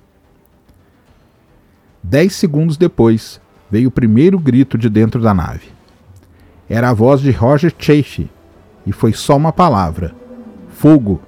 Dez 2.03 2.35
segundos 2.35 2.76
depois, 2.76 3.41
veio 3.71 3.88
o 3.88 3.91
primeiro 3.91 4.38
grito 4.38 4.76
de 4.76 4.91
dentro 4.91 5.23
da 5.23 5.33
nave. 5.33 5.69
Era 6.69 6.91
a 6.91 6.95
voz 6.95 7.23
de 7.23 7.31
Roger 7.31 7.75
Chaffee, 7.79 8.31
e 8.87 8.93
foi 8.93 9.14
só 9.14 9.38
uma 9.38 9.53
palavra: 9.53 10.14
fogo. 10.69 11.23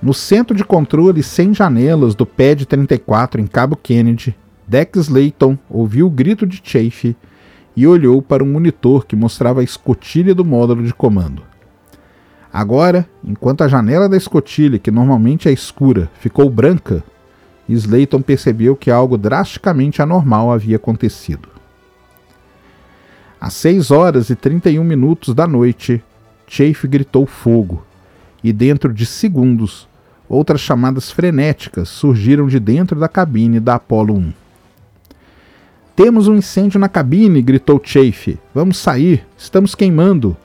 No 0.00 0.14
centro 0.14 0.56
de 0.56 0.62
controle 0.62 1.24
sem 1.24 1.52
janelas 1.52 2.14
do 2.14 2.24
PAD 2.24 2.66
34 2.66 3.40
em 3.40 3.48
Cabo 3.48 3.74
Kennedy, 3.74 4.36
Dex 4.64 5.08
Layton 5.08 5.58
ouviu 5.68 6.06
o 6.06 6.10
grito 6.10 6.46
de 6.46 6.60
Chaffee 6.62 7.16
e 7.78 7.86
olhou 7.86 8.20
para 8.20 8.42
um 8.42 8.50
monitor 8.50 9.06
que 9.06 9.14
mostrava 9.14 9.60
a 9.60 9.62
escotilha 9.62 10.34
do 10.34 10.44
módulo 10.44 10.82
de 10.82 10.92
comando. 10.92 11.44
Agora, 12.52 13.08
enquanto 13.22 13.62
a 13.62 13.68
janela 13.68 14.08
da 14.08 14.16
escotilha, 14.16 14.80
que 14.80 14.90
normalmente 14.90 15.48
é 15.48 15.52
escura, 15.52 16.10
ficou 16.18 16.50
branca, 16.50 17.04
Slayton 17.68 18.20
percebeu 18.20 18.74
que 18.74 18.90
algo 18.90 19.16
drasticamente 19.16 20.02
anormal 20.02 20.50
havia 20.50 20.74
acontecido. 20.74 21.48
Às 23.40 23.52
6 23.52 23.92
horas 23.92 24.28
e 24.28 24.34
31 24.34 24.82
minutos 24.82 25.32
da 25.32 25.46
noite, 25.46 26.02
Chafe 26.48 26.88
gritou 26.88 27.26
fogo, 27.26 27.86
e 28.42 28.52
dentro 28.52 28.92
de 28.92 29.06
segundos, 29.06 29.86
outras 30.28 30.60
chamadas 30.60 31.12
frenéticas 31.12 31.88
surgiram 31.88 32.48
de 32.48 32.58
dentro 32.58 32.98
da 32.98 33.08
cabine 33.08 33.60
da 33.60 33.76
Apollo 33.76 34.14
1. 34.14 34.47
Temos 35.98 36.28
um 36.28 36.36
incêndio 36.36 36.78
na 36.78 36.88
cabine, 36.88 37.42
gritou 37.42 37.80
Chafe. 37.82 38.38
Vamos 38.54 38.76
sair, 38.76 39.26
estamos 39.36 39.74
queimando. 39.74 40.36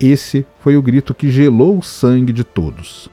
Esse 0.00 0.44
foi 0.58 0.76
o 0.76 0.82
grito 0.82 1.14
que 1.14 1.30
gelou 1.30 1.78
o 1.78 1.82
sangue 1.82 2.32
de 2.32 2.42
todos. 2.42 3.08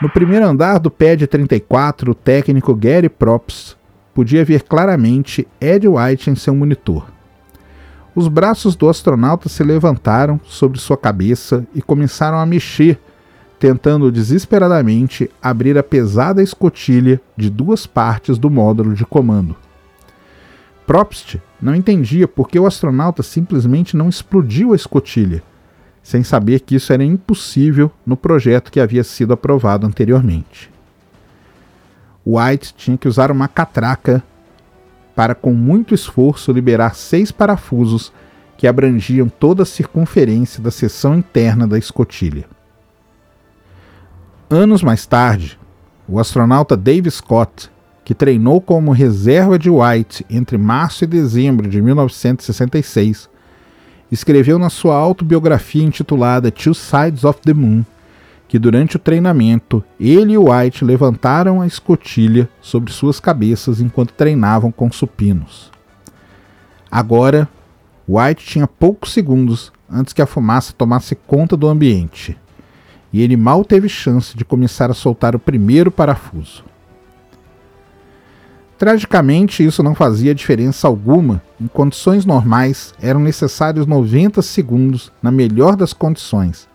No 0.00 0.10
primeiro 0.10 0.46
andar 0.46 0.78
do 0.78 0.90
PAD 0.90 1.26
34, 1.26 2.10
o 2.10 2.14
técnico 2.14 2.74
Gary 2.74 3.08
Props 3.08 3.74
podia 4.12 4.44
ver 4.44 4.62
claramente 4.62 5.48
Ed 5.58 5.88
White 5.88 6.28
em 6.28 6.34
seu 6.34 6.54
monitor. 6.54 7.06
Os 8.14 8.28
braços 8.28 8.76
do 8.76 8.90
astronauta 8.90 9.48
se 9.48 9.64
levantaram 9.64 10.38
sobre 10.44 10.78
sua 10.78 10.98
cabeça 10.98 11.66
e 11.74 11.80
começaram 11.80 12.38
a 12.38 12.44
mexer, 12.44 13.00
tentando 13.58 14.12
desesperadamente 14.12 15.30
abrir 15.40 15.78
a 15.78 15.82
pesada 15.82 16.42
escotilha 16.42 17.18
de 17.34 17.48
duas 17.48 17.86
partes 17.86 18.36
do 18.36 18.50
módulo 18.50 18.94
de 18.94 19.06
comando. 19.06 19.56
Probst 20.86 21.36
não 21.60 21.74
entendia 21.74 22.28
por 22.28 22.50
que 22.50 22.58
o 22.58 22.66
astronauta 22.66 23.22
simplesmente 23.22 23.96
não 23.96 24.10
explodiu 24.10 24.74
a 24.74 24.76
escotilha 24.76 25.42
sem 26.06 26.22
saber 26.22 26.60
que 26.60 26.76
isso 26.76 26.92
era 26.92 27.02
impossível 27.02 27.90
no 28.06 28.16
projeto 28.16 28.70
que 28.70 28.78
havia 28.78 29.02
sido 29.02 29.32
aprovado 29.32 29.88
anteriormente. 29.88 30.70
White 32.24 32.74
tinha 32.76 32.96
que 32.96 33.08
usar 33.08 33.32
uma 33.32 33.48
catraca 33.48 34.22
para, 35.16 35.34
com 35.34 35.52
muito 35.52 35.92
esforço, 35.92 36.52
liberar 36.52 36.94
seis 36.94 37.32
parafusos 37.32 38.12
que 38.56 38.68
abrangiam 38.68 39.28
toda 39.28 39.64
a 39.64 39.66
circunferência 39.66 40.62
da 40.62 40.70
seção 40.70 41.16
interna 41.16 41.66
da 41.66 41.76
escotilha. 41.76 42.44
Anos 44.48 44.84
mais 44.84 45.06
tarde, 45.06 45.58
o 46.06 46.20
astronauta 46.20 46.76
Dave 46.76 47.10
Scott, 47.10 47.68
que 48.04 48.14
treinou 48.14 48.60
como 48.60 48.92
reserva 48.92 49.58
de 49.58 49.68
White 49.68 50.24
entre 50.30 50.56
março 50.56 51.02
e 51.02 51.06
dezembro 51.08 51.68
de 51.68 51.82
1966, 51.82 53.28
escreveu 54.10 54.58
na 54.58 54.70
sua 54.70 54.96
autobiografia 54.96 55.82
intitulada 55.82 56.50
Two 56.50 56.74
Sides 56.74 57.24
of 57.24 57.40
the 57.42 57.52
Moon 57.54 57.84
que 58.48 58.58
durante 58.58 58.96
o 58.96 58.98
treinamento 58.98 59.82
ele 59.98 60.32
e 60.32 60.38
White 60.38 60.84
levantaram 60.84 61.60
a 61.60 61.66
escotilha 61.66 62.48
sobre 62.60 62.92
suas 62.92 63.18
cabeças 63.18 63.80
enquanto 63.80 64.12
treinavam 64.12 64.70
com 64.70 64.90
supinos. 64.90 65.70
Agora, 66.90 67.48
White 68.08 68.46
tinha 68.46 68.66
poucos 68.66 69.12
segundos 69.12 69.72
antes 69.90 70.12
que 70.12 70.22
a 70.22 70.26
fumaça 70.26 70.72
tomasse 70.72 71.14
conta 71.14 71.56
do 71.56 71.66
ambiente, 71.66 72.36
e 73.12 73.20
ele 73.20 73.36
mal 73.36 73.64
teve 73.64 73.88
chance 73.88 74.36
de 74.36 74.44
começar 74.44 74.90
a 74.90 74.94
soltar 74.94 75.34
o 75.34 75.40
primeiro 75.40 75.90
parafuso. 75.90 76.64
Tragicamente, 78.78 79.64
isso 79.64 79.82
não 79.82 79.94
fazia 79.94 80.34
diferença 80.34 80.86
alguma. 80.86 81.42
Em 81.58 81.66
condições 81.66 82.26
normais, 82.26 82.92
eram 83.00 83.20
necessários 83.20 83.86
90 83.86 84.42
segundos 84.42 85.10
na 85.22 85.30
melhor 85.30 85.76
das 85.76 85.94
condições. 85.94 86.68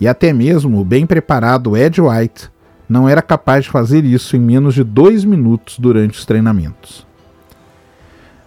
E 0.00 0.06
até 0.06 0.32
mesmo 0.32 0.80
o 0.80 0.84
bem 0.84 1.04
preparado 1.04 1.76
Ed 1.76 2.00
White 2.00 2.50
não 2.88 3.08
era 3.08 3.22
capaz 3.22 3.64
de 3.64 3.70
fazer 3.70 4.04
isso 4.04 4.36
em 4.36 4.40
menos 4.40 4.74
de 4.74 4.84
dois 4.84 5.24
minutos 5.24 5.78
durante 5.78 6.18
os 6.18 6.24
treinamentos. 6.24 7.06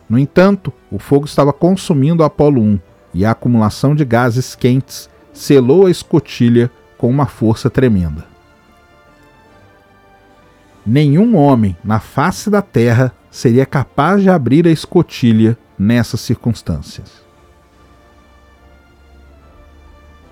No 0.08 0.20
entanto, 0.20 0.72
o 0.90 1.00
fogo 1.00 1.26
estava 1.26 1.52
consumindo 1.52 2.22
o 2.22 2.26
Apollo 2.26 2.62
1 2.62 2.80
e 3.14 3.26
a 3.26 3.32
acumulação 3.32 3.96
de 3.96 4.06
gases 4.06 4.56
quentes 4.56 5.10
selou 5.34 5.88
a 5.88 5.92
escotilha 5.92 6.72
com 6.98 7.10
uma 7.10 7.26
força 7.26 7.70
tremenda. 7.70 8.35
Nenhum 10.86 11.36
homem 11.36 11.76
na 11.84 12.00
face 12.00 12.50
da 12.50 12.62
terra 12.62 13.12
seria 13.32 13.66
capaz 13.66 14.22
de 14.22 14.30
abrir 14.30 14.68
a 14.68 14.72
escotilha 14.72 15.58
nessas 15.78 16.22
circunstâncias. 16.22 17.26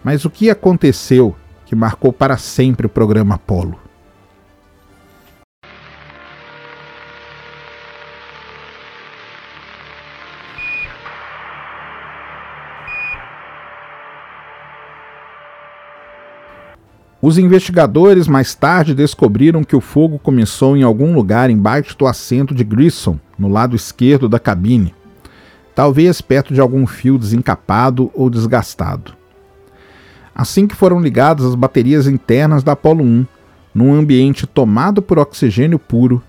Mas 0.03 0.25
o 0.25 0.29
que 0.29 0.49
aconteceu 0.49 1.35
que 1.65 1.75
marcou 1.75 2.13
para 2.13 2.37
sempre 2.37 2.85
o 2.85 2.89
programa 2.89 3.35
Apollo? 3.35 3.79
Os 17.25 17.37
investigadores 17.37 18.27
mais 18.27 18.53
tarde 18.53 18.93
descobriram 18.93 19.63
que 19.63 19.77
o 19.77 19.79
fogo 19.79 20.19
começou 20.19 20.75
em 20.75 20.83
algum 20.83 21.15
lugar 21.15 21.49
embaixo 21.49 21.97
do 21.97 22.05
assento 22.05 22.53
de 22.53 22.65
Grissom, 22.65 23.17
no 23.39 23.47
lado 23.47 23.77
esquerdo 23.77 24.27
da 24.27 24.37
cabine, 24.37 24.93
talvez 25.73 26.19
perto 26.19 26.53
de 26.53 26.59
algum 26.59 26.85
fio 26.85 27.17
desencapado 27.17 28.11
ou 28.13 28.29
desgastado. 28.29 29.13
Assim 30.35 30.67
que 30.67 30.75
foram 30.75 30.99
ligadas 30.99 31.45
as 31.45 31.55
baterias 31.55 32.07
internas 32.07 32.61
da 32.61 32.73
Apollo 32.73 33.05
1, 33.05 33.25
num 33.73 33.93
ambiente 33.93 34.45
tomado 34.45 35.01
por 35.01 35.17
oxigênio 35.17 35.79
puro, 35.79 36.21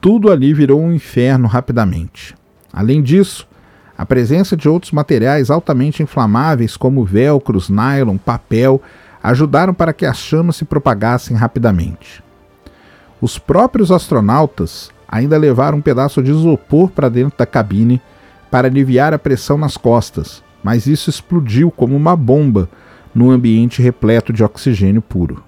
tudo 0.00 0.30
ali 0.30 0.54
virou 0.54 0.80
um 0.80 0.92
inferno 0.92 1.48
rapidamente. 1.48 2.36
Além 2.72 3.02
disso, 3.02 3.48
a 3.98 4.06
presença 4.06 4.56
de 4.56 4.68
outros 4.68 4.92
materiais 4.92 5.50
altamente 5.50 6.04
inflamáveis, 6.04 6.76
como 6.76 7.04
velcros, 7.04 7.68
nylon, 7.68 8.16
papel, 8.16 8.80
ajudaram 9.22 9.74
para 9.74 9.92
que 9.92 10.06
as 10.06 10.18
chamas 10.18 10.56
se 10.56 10.64
propagassem 10.64 11.36
rapidamente. 11.36 12.22
Os 13.20 13.38
próprios 13.38 13.90
astronautas 13.90 14.90
ainda 15.08 15.36
levaram 15.36 15.78
um 15.78 15.82
pedaço 15.82 16.22
de 16.22 16.30
isopor 16.30 16.90
para 16.90 17.08
dentro 17.08 17.38
da 17.38 17.44
cabine 17.44 18.00
para 18.50 18.68
aliviar 18.68 19.12
a 19.12 19.18
pressão 19.18 19.58
nas 19.58 19.76
costas, 19.76 20.42
mas 20.62 20.86
isso 20.86 21.10
explodiu 21.10 21.70
como 21.70 21.96
uma 21.96 22.16
bomba 22.16 22.68
no 23.14 23.30
ambiente 23.30 23.82
repleto 23.82 24.32
de 24.32 24.42
oxigênio 24.42 25.02
puro. 25.02 25.42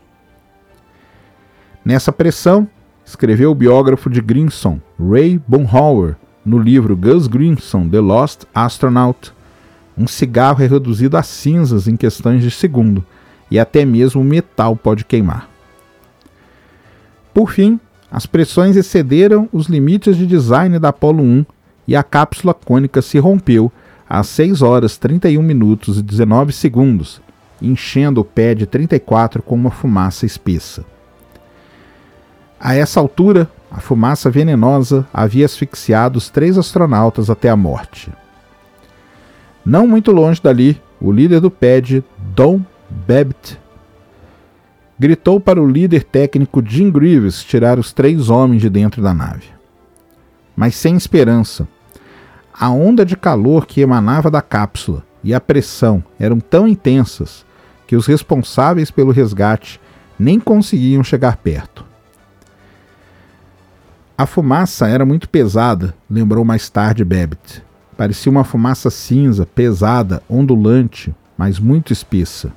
Nessa 1.84 2.12
pressão, 2.12 2.68
escreveu 3.04 3.50
o 3.50 3.54
biógrafo 3.54 4.08
de 4.10 4.20
Grimson, 4.20 4.80
Ray 4.98 5.40
Bonhauer, 5.46 6.16
no 6.44 6.58
livro 6.58 6.96
Gus 6.96 7.26
Grimson, 7.26 7.88
The 7.88 8.00
Lost 8.00 8.44
Astronaut, 8.54 9.32
um 9.96 10.06
cigarro 10.06 10.62
é 10.62 10.66
reduzido 10.66 11.16
a 11.16 11.22
cinzas 11.22 11.86
em 11.86 11.96
questões 11.96 12.42
de 12.42 12.50
segundo, 12.50 13.04
e 13.52 13.58
até 13.58 13.84
mesmo 13.84 14.24
metal 14.24 14.74
pode 14.74 15.04
queimar. 15.04 15.46
Por 17.34 17.52
fim, 17.52 17.78
as 18.10 18.24
pressões 18.24 18.76
excederam 18.76 19.46
os 19.52 19.66
limites 19.66 20.16
de 20.16 20.26
design 20.26 20.78
da 20.78 20.88
Apollo 20.88 21.22
1 21.22 21.46
e 21.86 21.94
a 21.94 22.02
cápsula 22.02 22.54
cônica 22.54 23.02
se 23.02 23.18
rompeu 23.18 23.70
às 24.08 24.26
6 24.28 24.62
horas 24.62 24.96
31 24.96 25.42
minutos 25.42 25.98
e 25.98 26.02
19 26.02 26.50
segundos, 26.50 27.20
enchendo 27.60 28.22
o 28.22 28.24
pad 28.24 28.64
34 28.64 29.42
com 29.42 29.54
uma 29.54 29.70
fumaça 29.70 30.24
espessa. 30.24 30.82
A 32.58 32.74
essa 32.74 33.00
altura, 33.00 33.50
a 33.70 33.80
fumaça 33.80 34.30
venenosa 34.30 35.06
havia 35.12 35.44
asfixiado 35.44 36.16
os 36.16 36.30
três 36.30 36.56
astronautas 36.56 37.28
até 37.28 37.50
a 37.50 37.56
morte. 37.56 38.10
Não 39.62 39.86
muito 39.86 40.10
longe 40.10 40.40
dali, 40.42 40.80
o 40.98 41.12
líder 41.12 41.40
do 41.40 41.50
pad, 41.50 42.02
Don 42.34 42.62
Babbitt, 42.92 43.58
gritou 44.98 45.40
para 45.40 45.60
o 45.60 45.68
líder 45.68 46.04
técnico 46.04 46.62
Jim 46.64 46.90
Greaves 46.90 47.42
tirar 47.42 47.78
os 47.78 47.92
três 47.92 48.28
homens 48.28 48.60
de 48.62 48.70
dentro 48.70 49.02
da 49.02 49.12
nave. 49.12 49.46
Mas 50.54 50.76
sem 50.76 50.96
esperança. 50.96 51.66
A 52.52 52.70
onda 52.70 53.04
de 53.04 53.16
calor 53.16 53.66
que 53.66 53.80
emanava 53.80 54.30
da 54.30 54.42
cápsula 54.42 55.02
e 55.24 55.34
a 55.34 55.40
pressão 55.40 56.04
eram 56.20 56.38
tão 56.38 56.68
intensas 56.68 57.44
que 57.86 57.96
os 57.96 58.06
responsáveis 58.06 58.90
pelo 58.90 59.10
resgate 59.10 59.80
nem 60.18 60.38
conseguiam 60.38 61.02
chegar 61.02 61.38
perto. 61.38 61.84
A 64.16 64.26
fumaça 64.26 64.86
era 64.86 65.04
muito 65.04 65.28
pesada, 65.28 65.94
lembrou 66.08 66.44
mais 66.44 66.68
tarde 66.68 67.04
Babbitt. 67.04 67.62
Parecia 67.96 68.30
uma 68.30 68.44
fumaça 68.44 68.90
cinza, 68.90 69.46
pesada, 69.46 70.22
ondulante, 70.28 71.14
mas 71.36 71.58
muito 71.58 71.92
espessa. 71.92 72.52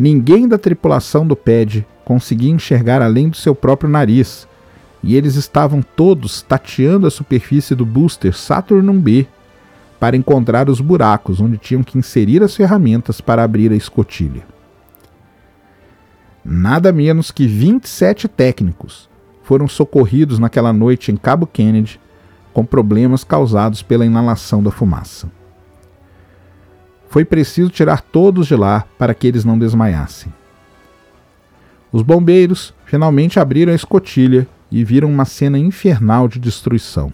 Ninguém 0.00 0.48
da 0.48 0.56
tripulação 0.56 1.26
do 1.26 1.36
PED 1.36 1.86
conseguia 2.06 2.50
enxergar 2.50 3.02
além 3.02 3.28
do 3.28 3.36
seu 3.36 3.54
próprio 3.54 3.90
nariz, 3.90 4.48
e 5.02 5.14
eles 5.14 5.34
estavam 5.34 5.82
todos 5.82 6.40
tateando 6.40 7.06
a 7.06 7.10
superfície 7.10 7.74
do 7.74 7.84
booster 7.84 8.34
Saturn 8.34 8.90
B 8.98 9.26
para 10.00 10.16
encontrar 10.16 10.70
os 10.70 10.80
buracos 10.80 11.38
onde 11.38 11.58
tinham 11.58 11.82
que 11.82 11.98
inserir 11.98 12.42
as 12.42 12.56
ferramentas 12.56 13.20
para 13.20 13.44
abrir 13.44 13.72
a 13.72 13.76
escotilha. 13.76 14.42
Nada 16.42 16.94
menos 16.94 17.30
que 17.30 17.46
27 17.46 18.26
técnicos 18.26 19.06
foram 19.42 19.68
socorridos 19.68 20.38
naquela 20.38 20.72
noite 20.72 21.12
em 21.12 21.16
Cabo 21.18 21.46
Kennedy 21.46 22.00
com 22.54 22.64
problemas 22.64 23.22
causados 23.22 23.82
pela 23.82 24.06
inalação 24.06 24.62
da 24.62 24.70
fumaça. 24.70 25.30
Foi 27.10 27.24
preciso 27.24 27.70
tirar 27.70 28.00
todos 28.00 28.46
de 28.46 28.54
lá 28.54 28.86
para 28.96 29.12
que 29.12 29.26
eles 29.26 29.44
não 29.44 29.58
desmaiassem. 29.58 30.32
Os 31.90 32.02
bombeiros 32.02 32.72
finalmente 32.84 33.40
abriram 33.40 33.72
a 33.72 33.74
escotilha 33.74 34.46
e 34.70 34.84
viram 34.84 35.10
uma 35.10 35.24
cena 35.24 35.58
infernal 35.58 36.28
de 36.28 36.38
destruição. 36.38 37.12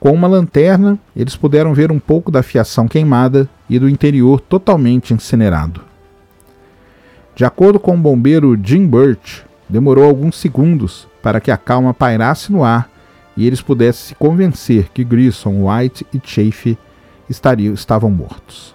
Com 0.00 0.10
uma 0.10 0.26
lanterna, 0.26 0.98
eles 1.14 1.36
puderam 1.36 1.74
ver 1.74 1.92
um 1.92 1.98
pouco 1.98 2.30
da 2.30 2.42
fiação 2.42 2.88
queimada 2.88 3.46
e 3.68 3.78
do 3.78 3.90
interior 3.90 4.40
totalmente 4.40 5.12
incinerado. 5.12 5.82
De 7.34 7.44
acordo 7.44 7.78
com 7.78 7.94
o 7.94 7.98
bombeiro 7.98 8.58
Jim 8.62 8.86
Burt, 8.86 9.42
demorou 9.68 10.04
alguns 10.04 10.36
segundos 10.36 11.06
para 11.22 11.42
que 11.42 11.50
a 11.50 11.58
calma 11.58 11.92
pairasse 11.92 12.50
no 12.50 12.64
ar 12.64 12.88
e 13.36 13.46
eles 13.46 13.60
pudessem 13.60 14.08
se 14.08 14.14
convencer 14.14 14.88
que 14.94 15.04
Grissom, 15.04 15.66
White 15.68 16.06
e 16.14 16.20
Chafe 16.24 16.78
estariam, 17.28 17.74
estavam 17.74 18.10
mortos. 18.10 18.74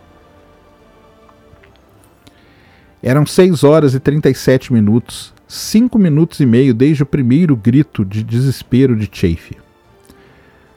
Eram 3.02 3.26
6 3.26 3.64
horas 3.64 3.94
e 3.94 4.00
37 4.00 4.74
minutos, 4.74 5.34
5 5.48 5.98
minutos 5.98 6.40
e 6.42 6.46
meio 6.46 6.74
desde 6.74 7.04
o 7.04 7.06
primeiro 7.06 7.56
grito 7.56 8.04
de 8.04 8.24
desespero 8.24 8.96
de 8.96 9.10
Chafe. 9.12 9.58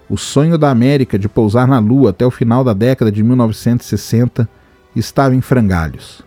O 0.09 0.17
sonho 0.17 0.57
da 0.57 0.71
América 0.71 1.19
de 1.19 1.29
pousar 1.29 1.67
na 1.67 1.79
Lua 1.79 2.11
até 2.11 2.25
o 2.25 2.31
final 2.31 2.63
da 2.63 2.73
década 2.73 3.11
de 3.11 3.23
1960 3.23 4.49
estava 4.95 5.35
em 5.35 5.41
frangalhos. 5.41 6.23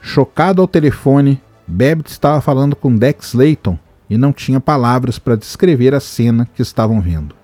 Chocado 0.00 0.62
ao 0.62 0.66
telefone, 0.66 1.40
Babbitt 1.66 2.10
estava 2.10 2.40
falando 2.40 2.74
com 2.74 2.96
Dex 2.96 3.34
Layton 3.34 3.78
e 4.08 4.16
não 4.16 4.32
tinha 4.32 4.60
palavras 4.60 5.18
para 5.18 5.36
descrever 5.36 5.94
a 5.94 6.00
cena 6.00 6.48
que 6.54 6.62
estavam 6.62 7.00
vendo. 7.00 7.37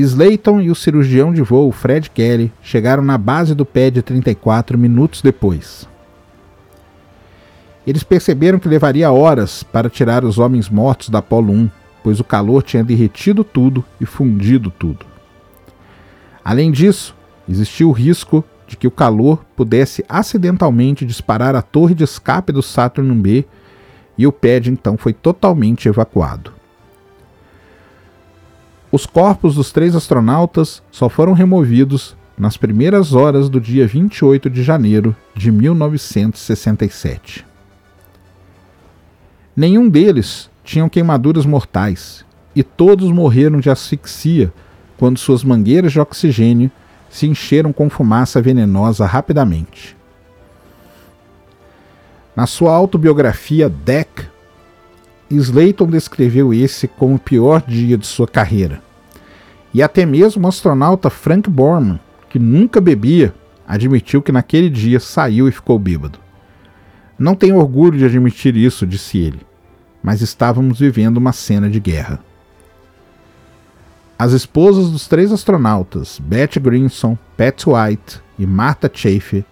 Slayton 0.00 0.60
e 0.62 0.70
o 0.70 0.74
cirurgião 0.74 1.34
de 1.34 1.42
voo 1.42 1.70
Fred 1.70 2.08
Kelly 2.08 2.50
chegaram 2.62 3.02
na 3.02 3.18
base 3.18 3.54
do 3.54 3.66
pad 3.66 4.00
34 4.00 4.78
minutos 4.78 5.20
depois. 5.20 5.86
Eles 7.86 8.02
perceberam 8.02 8.58
que 8.58 8.68
levaria 8.68 9.12
horas 9.12 9.62
para 9.62 9.90
tirar 9.90 10.24
os 10.24 10.38
homens 10.38 10.70
mortos 10.70 11.10
da 11.10 11.18
Apollo 11.18 11.52
1, 11.52 11.70
pois 12.02 12.20
o 12.20 12.24
calor 12.24 12.62
tinha 12.62 12.82
derretido 12.82 13.44
tudo 13.44 13.84
e 14.00 14.06
fundido 14.06 14.70
tudo. 14.70 15.04
Além 16.42 16.70
disso, 16.70 17.14
existia 17.46 17.86
o 17.86 17.92
risco 17.92 18.42
de 18.66 18.76
que 18.76 18.86
o 18.86 18.90
calor 18.90 19.44
pudesse 19.54 20.02
acidentalmente 20.08 21.04
disparar 21.04 21.54
a 21.54 21.60
torre 21.60 21.94
de 21.94 22.04
escape 22.04 22.50
do 22.50 22.62
Saturn 22.62 23.12
B 23.14 23.44
e 24.16 24.26
o 24.26 24.32
pad 24.32 24.70
então 24.70 24.96
foi 24.96 25.12
totalmente 25.12 25.86
evacuado. 25.86 26.61
Os 28.92 29.06
corpos 29.06 29.54
dos 29.54 29.72
três 29.72 29.96
astronautas 29.96 30.82
só 30.90 31.08
foram 31.08 31.32
removidos 31.32 32.14
nas 32.36 32.58
primeiras 32.58 33.14
horas 33.14 33.48
do 33.48 33.58
dia 33.58 33.86
28 33.86 34.50
de 34.50 34.62
janeiro 34.62 35.16
de 35.34 35.50
1967. 35.50 37.46
Nenhum 39.56 39.88
deles 39.88 40.50
tinham 40.62 40.90
queimaduras 40.90 41.46
mortais 41.46 42.22
e 42.54 42.62
todos 42.62 43.10
morreram 43.10 43.60
de 43.60 43.70
asfixia 43.70 44.52
quando 44.98 45.18
suas 45.18 45.42
mangueiras 45.42 45.92
de 45.92 46.00
oxigênio 46.00 46.70
se 47.08 47.26
encheram 47.26 47.72
com 47.72 47.88
fumaça 47.88 48.42
venenosa 48.42 49.06
rapidamente. 49.06 49.96
Na 52.36 52.46
sua 52.46 52.74
autobiografia 52.74 53.70
Deck, 53.70 54.26
Slayton 55.36 55.86
descreveu 55.86 56.52
esse 56.52 56.86
como 56.86 57.14
o 57.14 57.18
pior 57.18 57.62
dia 57.66 57.96
de 57.96 58.06
sua 58.06 58.26
carreira. 58.26 58.82
E 59.72 59.82
até 59.82 60.04
mesmo 60.04 60.44
o 60.44 60.48
astronauta 60.48 61.08
Frank 61.08 61.48
Borman, 61.48 61.98
que 62.28 62.38
nunca 62.38 62.80
bebia, 62.80 63.34
admitiu 63.66 64.20
que 64.20 64.32
naquele 64.32 64.68
dia 64.68 65.00
saiu 65.00 65.48
e 65.48 65.52
ficou 65.52 65.78
bêbado. 65.78 66.18
Não 67.18 67.34
tenho 67.34 67.56
orgulho 67.56 67.98
de 67.98 68.04
admitir 68.04 68.56
isso, 68.56 68.86
disse 68.86 69.18
ele, 69.18 69.40
mas 70.02 70.20
estávamos 70.20 70.80
vivendo 70.80 71.16
uma 71.16 71.32
cena 71.32 71.70
de 71.70 71.78
guerra. 71.78 72.18
As 74.18 74.32
esposas 74.32 74.90
dos 74.90 75.08
três 75.08 75.32
astronautas, 75.32 76.18
Beth 76.18 76.60
Grinson, 76.60 77.16
Pat 77.36 77.64
White 77.66 78.20
e 78.38 78.46
Martha 78.46 78.90
Chafe, 78.92 79.44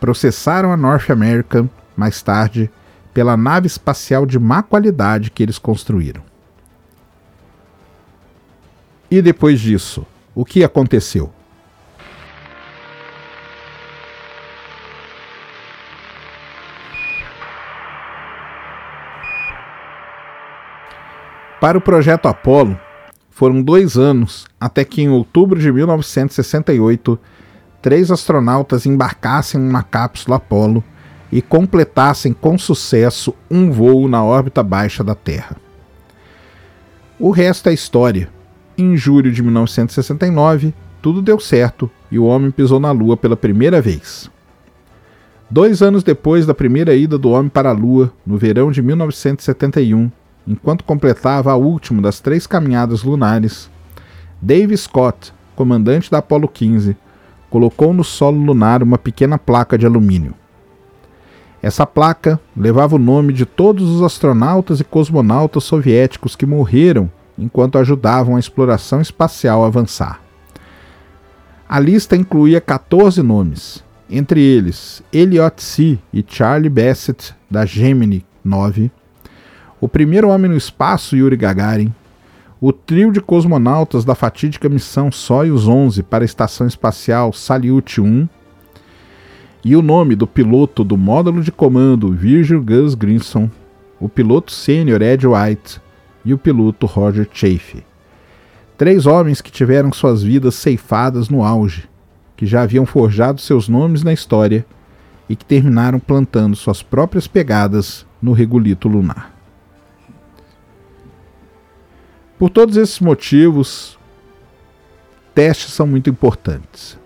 processaram 0.00 0.72
a 0.72 0.76
North 0.76 1.10
American 1.10 1.68
mais 1.96 2.22
tarde 2.22 2.70
pela 3.18 3.36
nave 3.36 3.66
espacial 3.66 4.24
de 4.24 4.38
má 4.38 4.62
qualidade 4.62 5.32
que 5.32 5.42
eles 5.42 5.58
construíram. 5.58 6.22
E 9.10 9.20
depois 9.20 9.58
disso, 9.58 10.06
o 10.36 10.44
que 10.44 10.62
aconteceu? 10.62 11.32
Para 21.60 21.76
o 21.76 21.80
projeto 21.80 22.28
Apollo, 22.28 22.78
foram 23.30 23.60
dois 23.60 23.98
anos 23.98 24.46
até 24.60 24.84
que, 24.84 25.02
em 25.02 25.08
outubro 25.08 25.58
de 25.58 25.72
1968, 25.72 27.18
três 27.82 28.12
astronautas 28.12 28.86
embarcassem 28.86 29.60
em 29.60 29.68
uma 29.68 29.82
cápsula 29.82 30.36
Apollo 30.36 30.84
e 31.30 31.42
completassem 31.42 32.32
com 32.32 32.58
sucesso 32.58 33.34
um 33.50 33.70
voo 33.70 34.08
na 34.08 34.24
órbita 34.24 34.62
baixa 34.62 35.04
da 35.04 35.14
Terra. 35.14 35.56
O 37.18 37.30
resto 37.30 37.68
é 37.68 37.72
história. 37.72 38.28
Em 38.76 38.96
julho 38.96 39.32
de 39.32 39.42
1969, 39.42 40.72
tudo 41.02 41.20
deu 41.20 41.38
certo 41.38 41.90
e 42.10 42.18
o 42.18 42.24
homem 42.24 42.50
pisou 42.50 42.78
na 42.80 42.90
Lua 42.90 43.16
pela 43.16 43.36
primeira 43.36 43.80
vez. 43.80 44.30
Dois 45.50 45.82
anos 45.82 46.02
depois 46.02 46.46
da 46.46 46.54
primeira 46.54 46.94
ida 46.94 47.18
do 47.18 47.30
homem 47.30 47.48
para 47.48 47.70
a 47.70 47.72
Lua, 47.72 48.12
no 48.26 48.36
verão 48.36 48.70
de 48.70 48.82
1971, 48.82 50.10
enquanto 50.46 50.84
completava 50.84 51.50
a 51.50 51.56
última 51.56 52.02
das 52.02 52.20
três 52.20 52.46
caminhadas 52.46 53.02
lunares, 53.02 53.70
Dave 54.40 54.76
Scott, 54.76 55.32
comandante 55.56 56.10
da 56.10 56.18
Apollo 56.18 56.48
15, 56.48 56.96
colocou 57.50 57.92
no 57.92 58.04
solo 58.04 58.38
lunar 58.38 58.82
uma 58.82 58.98
pequena 58.98 59.38
placa 59.38 59.76
de 59.76 59.86
alumínio. 59.86 60.34
Essa 61.60 61.84
placa 61.84 62.40
levava 62.56 62.96
o 62.96 62.98
nome 62.98 63.32
de 63.32 63.44
todos 63.44 63.88
os 63.90 64.02
astronautas 64.02 64.80
e 64.80 64.84
cosmonautas 64.84 65.64
soviéticos 65.64 66.36
que 66.36 66.46
morreram 66.46 67.10
enquanto 67.36 67.78
ajudavam 67.78 68.36
a 68.36 68.40
exploração 68.40 69.00
espacial 69.00 69.64
a 69.64 69.66
avançar. 69.66 70.20
A 71.68 71.78
lista 71.78 72.16
incluía 72.16 72.60
14 72.60 73.22
nomes, 73.22 73.84
entre 74.08 74.40
eles 74.40 75.02
Elliot 75.12 75.62
C. 75.62 75.98
e 76.12 76.24
Charlie 76.26 76.70
Bassett, 76.70 77.34
da 77.50 77.66
Gemini, 77.66 78.24
9. 78.44 78.90
O 79.80 79.88
primeiro 79.88 80.28
homem 80.28 80.50
no 80.50 80.56
espaço, 80.56 81.16
Yuri 81.16 81.36
Gagarin. 81.36 81.92
O 82.60 82.72
trio 82.72 83.12
de 83.12 83.20
cosmonautas 83.20 84.04
da 84.04 84.14
fatídica 84.14 84.68
missão 84.68 85.12
Soyuz 85.12 85.68
11 85.68 86.02
para 86.02 86.24
a 86.24 86.26
Estação 86.26 86.66
Espacial 86.66 87.32
Salyut 87.32 88.00
1. 88.00 88.28
E 89.68 89.76
o 89.76 89.82
nome 89.82 90.16
do 90.16 90.26
piloto 90.26 90.82
do 90.82 90.96
módulo 90.96 91.42
de 91.42 91.52
comando 91.52 92.10
Virgil 92.10 92.62
Gus 92.62 92.94
Grinson, 92.94 93.50
o 94.00 94.08
piloto 94.08 94.50
sênior 94.50 95.02
Ed 95.02 95.26
White 95.26 95.78
e 96.24 96.32
o 96.32 96.38
piloto 96.38 96.86
Roger 96.86 97.28
Chaffee. 97.30 97.84
Três 98.78 99.04
homens 99.04 99.42
que 99.42 99.52
tiveram 99.52 99.92
suas 99.92 100.22
vidas 100.22 100.54
ceifadas 100.54 101.28
no 101.28 101.44
auge, 101.44 101.86
que 102.34 102.46
já 102.46 102.62
haviam 102.62 102.86
forjado 102.86 103.42
seus 103.42 103.68
nomes 103.68 104.02
na 104.02 104.10
história 104.10 104.64
e 105.28 105.36
que 105.36 105.44
terminaram 105.44 106.00
plantando 106.00 106.56
suas 106.56 106.82
próprias 106.82 107.26
pegadas 107.26 108.06
no 108.22 108.32
regolito 108.32 108.88
lunar. 108.88 109.34
Por 112.38 112.48
todos 112.48 112.78
esses 112.78 113.00
motivos, 113.00 113.98
testes 115.34 115.74
são 115.74 115.86
muito 115.86 116.08
importantes. 116.08 116.97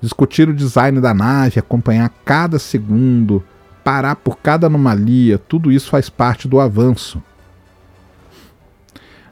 Discutir 0.00 0.48
o 0.48 0.54
design 0.54 1.00
da 1.00 1.12
nave, 1.12 1.58
acompanhar 1.58 2.08
cada 2.24 2.58
segundo, 2.58 3.42
parar 3.82 4.16
por 4.16 4.38
cada 4.38 4.66
anomalia, 4.66 5.38
tudo 5.38 5.72
isso 5.72 5.90
faz 5.90 6.08
parte 6.08 6.46
do 6.46 6.60
avanço. 6.60 7.22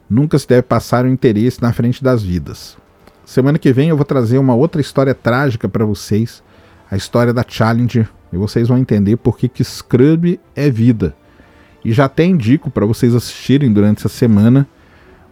Nunca 0.09 0.39
se 0.39 0.49
deve 0.49 0.63
passar 0.63 1.05
o 1.05 1.09
interesse 1.09 1.61
na 1.61 1.73
frente 1.73 2.03
das 2.03 2.23
vidas. 2.23 2.77
Semana 3.25 3.59
que 3.59 3.73
vem 3.73 3.89
eu 3.89 3.97
vou 3.97 4.05
trazer 4.05 4.39
uma 4.39 4.55
outra 4.55 4.81
história 4.81 5.15
trágica 5.15 5.69
para 5.69 5.85
vocês, 5.85 6.43
a 6.91 6.97
história 6.97 7.33
da 7.33 7.45
Challenger, 7.47 8.09
e 8.33 8.37
vocês 8.37 8.69
vão 8.69 8.79
entender 8.79 9.17
por 9.17 9.37
que, 9.37 9.49
que 9.49 9.65
Scrub 9.65 10.41
é 10.55 10.71
vida. 10.71 11.15
E 11.85 11.93
já 11.93 12.07
até 12.07 12.25
indico 12.25 12.71
para 12.71 12.87
vocês 12.87 13.15
assistirem 13.15 13.73
durante 13.73 13.99
essa 13.99 14.09
semana 14.09 14.67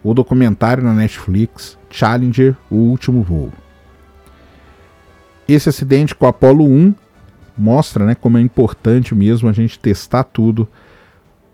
o 0.03 0.13
documentário 0.13 0.83
na 0.83 0.93
Netflix 0.93 1.77
Challenger, 1.89 2.55
o 2.69 2.75
último 2.75 3.23
voo. 3.23 3.51
Esse 5.47 5.69
acidente 5.69 6.15
com 6.15 6.25
o 6.25 6.29
Apollo 6.29 6.65
1 6.65 6.93
mostra 7.57 8.05
né, 8.05 8.15
como 8.15 8.37
é 8.37 8.41
importante 8.41 9.13
mesmo 9.15 9.47
a 9.47 9.53
gente 9.53 9.79
testar 9.79 10.23
tudo 10.23 10.67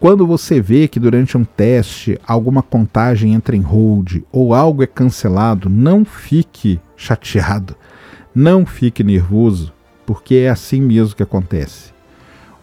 quando 0.01 0.25
você 0.25 0.59
vê 0.59 0.87
que 0.87 0.99
durante 0.99 1.37
um 1.37 1.43
teste 1.43 2.19
alguma 2.25 2.63
contagem 2.63 3.35
entra 3.35 3.55
em 3.55 3.61
hold 3.61 4.23
ou 4.31 4.51
algo 4.51 4.81
é 4.81 4.87
cancelado, 4.87 5.69
não 5.69 6.03
fique 6.03 6.79
chateado, 6.97 7.75
não 8.33 8.65
fique 8.65 9.03
nervoso, 9.03 9.71
porque 10.03 10.37
é 10.37 10.49
assim 10.49 10.81
mesmo 10.81 11.15
que 11.15 11.21
acontece. 11.21 11.91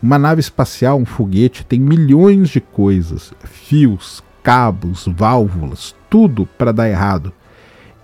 Uma 0.02 0.18
nave 0.18 0.40
espacial, 0.40 0.98
um 0.98 1.04
foguete, 1.04 1.64
tem 1.64 1.78
milhões 1.78 2.48
de 2.48 2.60
coisas, 2.60 3.32
fios, 3.44 4.20
cabos, 4.42 5.06
válvulas, 5.06 5.94
tudo 6.10 6.44
para 6.58 6.72
dar 6.72 6.88
errado. 6.88 7.32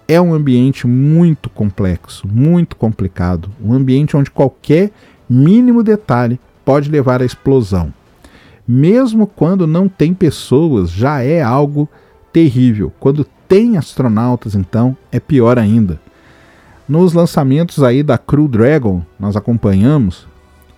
É 0.07 0.21
um 0.21 0.35
ambiente 0.35 0.87
muito 0.87 1.49
complexo, 1.49 2.29
muito 2.29 2.77
complicado, 2.77 3.51
um 3.63 3.73
ambiente 3.73 4.17
onde 4.17 4.31
qualquer 4.31 4.91
mínimo 5.29 5.83
detalhe 5.83 6.39
pode 6.65 6.91
levar 6.91 7.23
à 7.23 7.25
explosão 7.25 7.93
mesmo 8.67 9.27
quando 9.27 9.67
não 9.67 9.89
tem 9.89 10.15
pessoas, 10.15 10.91
já 10.91 11.23
é 11.23 11.43
algo 11.43 11.89
terrível. 12.33 12.93
Quando 12.99 13.27
tem 13.47 13.77
astronautas, 13.77 14.55
então, 14.55 14.97
é 15.13 15.21
pior 15.21 15.59
ainda. 15.59 16.01
Nos 16.89 17.13
lançamentos 17.13 17.83
aí 17.83 18.03
da 18.03 18.19
Crew 18.19 18.49
Dragon, 18.49 19.03
nós 19.19 19.37
acompanhamos 19.37 20.27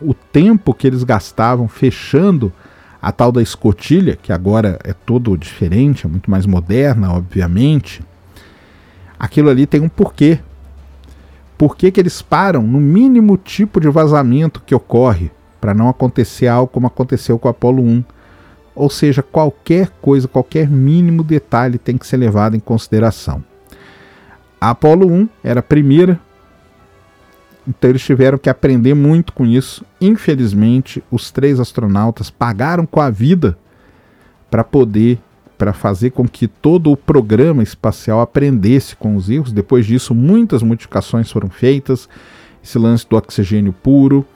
o 0.00 0.12
tempo 0.12 0.74
que 0.74 0.86
eles 0.86 1.02
gastavam 1.04 1.68
fechando 1.68 2.52
a 3.00 3.12
tal 3.12 3.30
da 3.30 3.40
escotilha, 3.40 4.16
que 4.16 4.32
agora 4.32 4.78
é 4.84 4.92
todo 4.92 5.36
diferente, 5.36 6.06
é 6.06 6.08
muito 6.08 6.30
mais 6.30 6.44
moderna, 6.44 7.12
obviamente. 7.12 8.02
Aquilo 9.18 9.50
ali 9.50 9.66
tem 9.66 9.80
um 9.80 9.88
porquê. 9.88 10.38
Por 11.56 11.76
que, 11.76 11.90
que 11.90 12.00
eles 12.00 12.20
param 12.20 12.62
no 12.62 12.78
mínimo 12.78 13.36
tipo 13.36 13.80
de 13.80 13.88
vazamento 13.88 14.62
que 14.64 14.74
ocorre? 14.74 15.30
para 15.66 15.74
não 15.74 15.88
acontecer 15.88 16.46
algo 16.46 16.70
como 16.70 16.86
aconteceu 16.86 17.40
com 17.40 17.48
o 17.48 17.50
Apollo 17.50 17.82
1. 17.82 18.04
Ou 18.72 18.88
seja, 18.88 19.20
qualquer 19.20 19.88
coisa, 20.00 20.28
qualquer 20.28 20.68
mínimo 20.68 21.24
detalhe 21.24 21.76
tem 21.76 21.98
que 21.98 22.06
ser 22.06 22.18
levado 22.18 22.56
em 22.56 22.60
consideração. 22.60 23.42
A 24.60 24.70
Apollo 24.70 25.10
1 25.10 25.28
era 25.42 25.58
a 25.58 25.64
primeira, 25.64 26.20
então 27.66 27.90
eles 27.90 28.04
tiveram 28.04 28.38
que 28.38 28.48
aprender 28.48 28.94
muito 28.94 29.32
com 29.32 29.44
isso. 29.44 29.84
Infelizmente, 30.00 31.02
os 31.10 31.32
três 31.32 31.58
astronautas 31.58 32.30
pagaram 32.30 32.86
com 32.86 33.00
a 33.00 33.10
vida 33.10 33.58
para 34.48 34.62
poder 34.62 35.18
para 35.56 35.72
fazer 35.72 36.10
com 36.10 36.28
que 36.28 36.46
todo 36.46 36.90
o 36.90 36.96
programa 36.96 37.62
espacial 37.62 38.20
aprendesse 38.20 38.94
com 38.96 39.16
os 39.16 39.28
erros. 39.30 39.52
Depois 39.52 39.86
disso, 39.86 40.14
muitas 40.14 40.62
modificações 40.62 41.30
foram 41.30 41.48
feitas. 41.48 42.08
Esse 42.62 42.78
lance 42.78 43.06
do 43.08 43.16
oxigênio 43.16 43.72
puro, 43.72 44.26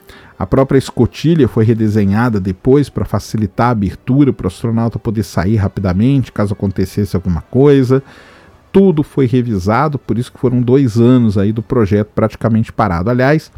a 0.41 0.47
própria 0.47 0.79
escotilha 0.79 1.47
foi 1.47 1.63
redesenhada 1.63 2.39
depois 2.39 2.89
para 2.89 3.05
facilitar 3.05 3.67
a 3.67 3.71
abertura 3.71 4.33
para 4.33 4.45
o 4.45 4.47
astronauta 4.47 4.97
poder 4.97 5.23
sair 5.23 5.57
rapidamente 5.57 6.31
caso 6.31 6.53
acontecesse 6.53 7.15
alguma 7.15 7.41
coisa. 7.41 8.01
Tudo 8.71 9.03
foi 9.03 9.27
revisado, 9.27 9.99
por 9.99 10.17
isso 10.17 10.31
que 10.31 10.39
foram 10.39 10.61
dois 10.61 10.97
anos 10.97 11.37
aí 11.37 11.51
do 11.51 11.61
projeto 11.61 12.09
praticamente 12.15 12.71
parado. 12.71 13.09
Aliás, 13.09 13.51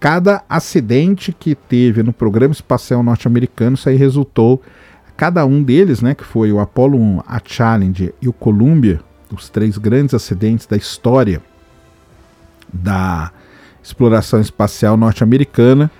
cada 0.00 0.42
acidente 0.48 1.30
que 1.30 1.54
teve 1.54 2.02
no 2.02 2.12
programa 2.12 2.52
espacial 2.52 3.02
norte-americano, 3.02 3.74
isso 3.74 3.88
aí 3.88 3.96
resultou, 3.96 4.60
cada 5.20 5.44
um 5.44 5.62
deles, 5.62 6.00
né, 6.00 6.14
que 6.14 6.24
foi 6.24 6.50
o 6.50 6.58
Apollo 6.58 6.98
1, 6.98 7.20
a 7.26 7.38
Challenger 7.44 8.14
e 8.22 8.26
o 8.26 8.32
Columbia, 8.32 9.02
os 9.30 9.50
três 9.50 9.76
grandes 9.76 10.14
acidentes 10.14 10.66
da 10.66 10.78
história 10.78 11.42
da 12.72 13.30
exploração 13.82 14.40
espacial 14.40 14.96
norte-americana, 14.96 15.90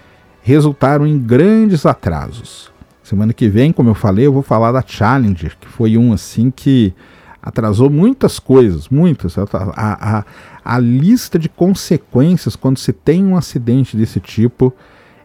resultaram 0.41 1.07
em 1.07 1.19
grandes 1.19 1.85
atrasos. 1.85 2.73
Semana 3.03 3.35
que 3.35 3.47
vem, 3.47 3.73
como 3.73 3.91
eu 3.91 3.95
falei, 3.95 4.25
eu 4.25 4.33
vou 4.33 4.41
falar 4.41 4.73
da 4.73 4.81
Challenger, 4.81 5.55
que 5.61 5.69
foi 5.69 5.99
um 5.99 6.15
assim 6.15 6.51
que 6.51 6.95
atrasou 7.43 7.91
muitas 7.91 8.39
coisas, 8.39 8.89
muitas. 8.89 9.37
A, 9.37 9.45
a, 9.77 10.25
a, 10.65 10.79
lista 10.79 11.39
de 11.39 11.51
consequências 11.51 12.57
quando 12.57 12.79
se 12.79 12.91
tem 12.91 13.27
um 13.27 13.37
acidente 13.37 13.99
desse 13.99 14.19
tipo 14.19 14.73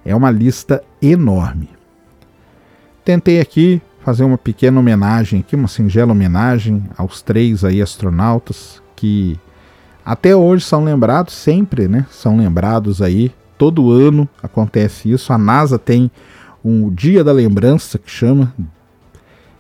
é 0.04 0.14
uma 0.14 0.32
lista 0.32 0.84
enorme. 1.02 1.75
Tentei 3.06 3.40
aqui 3.40 3.80
fazer 4.00 4.24
uma 4.24 4.38
pequena 4.38 4.80
homenagem, 4.80 5.42
aqui 5.42 5.56
uma 5.56 5.68
singela 5.68 6.12
homenagem 6.12 6.84
aos 6.98 7.22
três 7.22 7.64
aí 7.64 7.80
astronautas 7.80 8.82
que 8.96 9.40
até 10.04 10.36
hoje 10.36 10.66
são 10.66 10.84
lembrados 10.84 11.36
sempre, 11.36 11.88
né? 11.88 12.08
São 12.10 12.36
lembrados 12.36 13.04
aí 13.04 13.32
todo 13.60 13.92
ano 13.92 14.28
acontece 14.42 15.12
isso. 15.12 15.32
A 15.32 15.38
NASA 15.38 15.78
tem 15.78 16.10
um 16.64 16.90
Dia 16.90 17.24
da 17.24 17.32
Lembrança 17.32 18.00
que 18.00 18.10
chama, 18.10 18.52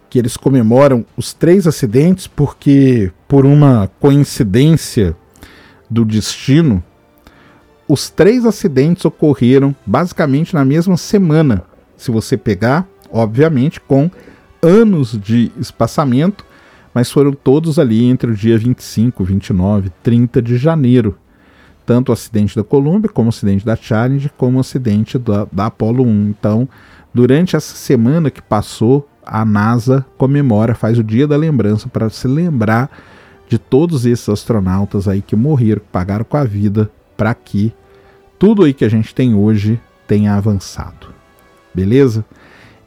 que 0.09 0.17
eles 0.17 0.35
comemoram 0.35 1.05
os 1.15 1.31
três 1.31 1.67
acidentes 1.67 2.25
porque 2.25 3.11
por 3.27 3.45
uma 3.45 3.91
coincidência 3.99 5.15
do 5.87 6.03
destino, 6.03 6.83
os 7.87 8.09
três 8.09 8.43
acidentes 8.43 9.05
ocorreram 9.05 9.75
basicamente 9.85 10.55
na 10.55 10.65
mesma 10.65 10.97
semana. 10.97 11.63
Se 11.95 12.09
você 12.09 12.35
pegar, 12.35 12.87
obviamente, 13.11 13.79
com 13.79 14.09
anos 14.61 15.19
de 15.19 15.51
espaçamento, 15.59 16.45
mas 16.93 17.11
foram 17.11 17.33
todos 17.33 17.77
ali 17.77 18.05
entre 18.05 18.31
o 18.31 18.35
dia 18.35 18.57
25, 18.57 19.23
29, 19.23 19.91
30 20.01 20.41
de 20.41 20.57
janeiro. 20.57 21.17
Tanto 21.85 22.09
o 22.09 22.13
acidente 22.13 22.55
da 22.55 22.63
Columbia, 22.63 23.09
como 23.09 23.27
o 23.27 23.29
acidente 23.29 23.65
da 23.65 23.75
Challenger, 23.75 24.31
como 24.37 24.57
o 24.57 24.61
acidente 24.61 25.19
da, 25.19 25.45
da 25.51 25.67
Apollo 25.67 26.03
1. 26.03 26.29
Então, 26.29 26.67
durante 27.13 27.55
essa 27.55 27.75
semana 27.75 28.31
que 28.31 28.41
passou, 28.41 29.07
a 29.25 29.43
NASA 29.43 30.05
comemora, 30.17 30.75
faz 30.75 30.97
o 30.97 31.03
dia 31.03 31.27
da 31.27 31.35
lembrança 31.35 31.89
para 31.89 32.09
se 32.09 32.27
lembrar 32.27 32.89
de 33.47 33.57
todos 33.57 34.05
esses 34.05 34.27
astronautas 34.29 35.07
aí 35.07 35.21
que 35.21 35.35
morreram, 35.35 35.81
que 35.81 35.87
pagaram 35.91 36.25
com 36.25 36.37
a 36.37 36.43
vida 36.43 36.89
para 37.17 37.33
que 37.33 37.73
tudo 38.37 38.63
aí 38.63 38.73
que 38.73 38.85
a 38.85 38.89
gente 38.89 39.13
tem 39.13 39.33
hoje 39.33 39.79
tenha 40.07 40.35
avançado. 40.35 41.07
Beleza? 41.73 42.25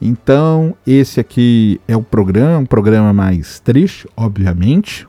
Então, 0.01 0.75
esse 0.87 1.19
aqui 1.19 1.81
é 1.89 1.97
o 1.97 2.03
programa, 2.03 2.59
um 2.59 2.67
programa 2.67 3.13
mais 3.13 3.59
triste, 3.59 4.09
obviamente. 4.17 5.07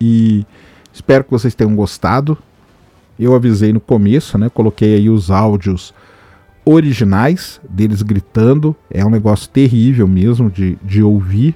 E 0.00 0.44
espero 0.92 1.24
que 1.24 1.30
vocês 1.30 1.54
tenham 1.54 1.76
gostado. 1.76 2.36
Eu 3.18 3.34
avisei 3.34 3.72
no 3.72 3.80
começo, 3.80 4.36
né? 4.36 4.48
Coloquei 4.48 4.96
aí 4.96 5.08
os 5.08 5.30
áudios 5.30 5.94
originais 6.64 7.60
deles 7.70 8.02
gritando. 8.02 8.74
É 8.90 9.04
um 9.04 9.10
negócio 9.10 9.48
terrível 9.48 10.08
mesmo 10.08 10.50
de, 10.50 10.76
de 10.82 11.02
ouvir. 11.02 11.54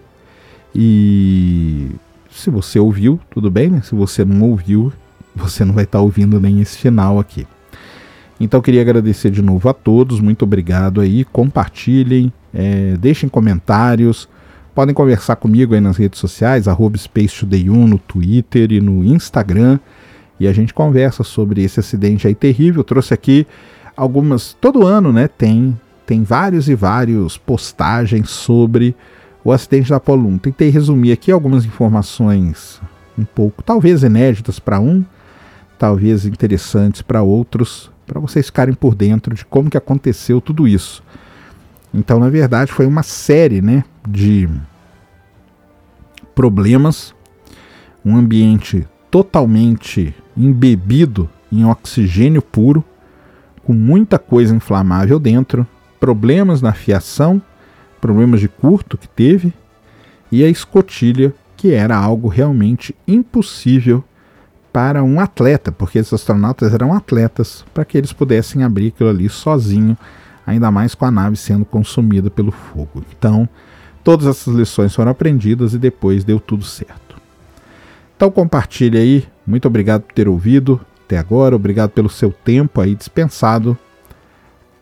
E 0.75 1.91
se 2.31 2.49
você 2.49 2.79
ouviu, 2.79 3.19
tudo 3.31 3.51
bem, 3.51 3.69
né? 3.69 3.83
Se 3.83 3.95
você 3.95 4.25
não 4.25 4.49
ouviu, 4.49 4.93
você 5.35 5.65
não 5.65 5.75
vai 5.75 5.85
estar 5.85 5.99
tá 5.99 6.03
ouvindo 6.03 6.41
nem 6.41 6.61
esse 6.61 6.79
final 6.79 7.19
aqui. 7.19 7.47
Então 8.41 8.63
queria 8.63 8.81
agradecer 8.81 9.31
de 9.31 9.43
novo 9.43 9.69
a 9.69 9.75
todos, 9.75 10.19
muito 10.19 10.45
obrigado 10.45 11.03
aí, 11.03 11.27
compartilhem, 11.27 12.33
É, 12.53 12.97
deixem 12.99 13.29
comentários. 13.29 14.29
Podem 14.75 14.95
conversar 14.95 15.37
comigo 15.37 15.75
aí 15.75 15.81
nas 15.81 15.97
redes 15.97 16.19
sociais, 16.19 16.69
arroba 16.69 16.97
SpaceToday1 16.97 17.87
no 17.87 17.99
Twitter 17.99 18.73
e 18.73 18.81
no 18.81 19.05
Instagram. 19.05 19.79
E 20.39 20.47
a 20.47 20.53
gente 20.53 20.73
conversa 20.73 21.23
sobre 21.23 21.63
esse 21.63 21.81
acidente 21.81 22.27
aí 22.27 22.35
terrível. 22.35 22.83
Trouxe 22.83 23.13
aqui 23.13 23.47
algumas. 23.97 24.57
Todo 24.61 24.87
ano, 24.87 25.13
né? 25.13 25.29
Tem, 25.29 25.79
tem 26.07 26.23
vários 26.23 26.69
e 26.69 26.75
vários 26.75 27.37
postagens 27.37 28.31
sobre 28.31 28.97
o 29.45 29.53
acidente 29.53 29.91
da 29.91 29.97
Apollo 29.97 30.29
1. 30.29 30.39
Tentei 30.39 30.71
resumir 30.71 31.13
aqui 31.13 31.31
algumas 31.31 31.65
informações 31.65 32.81
um 33.19 33.25
pouco, 33.25 33.63
talvez 33.63 34.03
inéditas 34.03 34.59
para 34.59 34.81
um, 34.81 35.05
talvez 35.79 36.25
interessantes 36.25 37.03
para 37.03 37.23
outros, 37.23 37.91
para 38.07 38.21
vocês 38.21 38.47
ficarem 38.47 38.75
por 38.75 38.95
dentro 38.95 39.35
de 39.35 39.45
como 39.45 39.71
que 39.71 39.77
aconteceu 39.77 40.41
tudo 40.41 40.67
isso. 40.67 41.03
Então, 41.93 42.21
na 42.21 42.29
verdade, 42.29 42.73
foi 42.73 42.87
uma 42.87 43.03
série, 43.03 43.61
né, 43.61 43.85
de 44.09 44.49
problemas, 46.35 47.15
um 48.05 48.17
ambiente 48.17 48.87
totalmente 49.11 50.15
embebido 50.37 51.29
em 51.51 51.65
oxigênio 51.65 52.41
puro, 52.41 52.85
com 53.65 53.73
muita 53.73 54.19
coisa 54.19 54.55
inflamável 54.55 55.19
dentro, 55.19 55.67
problemas 55.99 56.63
na 56.63 56.73
fiação, 56.73 57.43
problemas 58.01 58.41
de 58.41 58.49
curto 58.49 58.97
que 58.97 59.09
teve, 59.09 59.53
e 60.33 60.45
a 60.45 60.49
escotilha, 60.49 61.35
que 61.57 61.73
era 61.73 61.97
algo 61.97 62.29
realmente 62.29 62.95
impossível 63.07 64.03
para 64.73 65.03
um 65.03 65.21
atleta, 65.21 65.73
porque 65.73 65.99
esses 65.99 66.13
astronautas 66.13 66.73
eram 66.73 66.95
atletas, 66.95 67.65
para 67.75 67.85
que 67.85 67.99
eles 67.99 68.13
pudessem 68.13 68.63
abrir 68.63 68.89
aquilo 68.89 69.11
ali 69.11 69.29
sozinho, 69.29 69.99
ainda 70.47 70.71
mais 70.71 70.95
com 70.95 71.05
a 71.05 71.11
nave 71.11 71.37
sendo 71.37 71.65
consumida 71.65 72.31
pelo 72.31 72.51
fogo. 72.51 73.05
Então, 73.17 73.49
todas 74.03 74.27
essas 74.27 74.55
lições 74.55 74.95
foram 74.95 75.11
aprendidas 75.11 75.75
e 75.75 75.79
depois 75.79 76.25
deu 76.25 76.41
tudo 76.41 76.65
certo. 76.65 77.21
Então 78.17 78.31
compartilhe 78.31 78.99
aí, 78.99 79.29
muito 79.47 79.67
obrigado 79.67 80.03
por 80.03 80.13
ter 80.13 80.29
ouvido 80.29 80.81
até 81.07 81.19
agora, 81.19 81.57
obrigado 81.57 81.91
pelo 81.91 82.09
seu 82.09 82.31
tempo 82.31 82.81
aí 82.81 82.95
dispensado. 82.95 83.77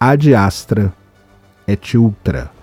Ad 0.00 0.34
Astra 0.34 0.92
et 1.66 1.96
Ultra. 1.96 2.57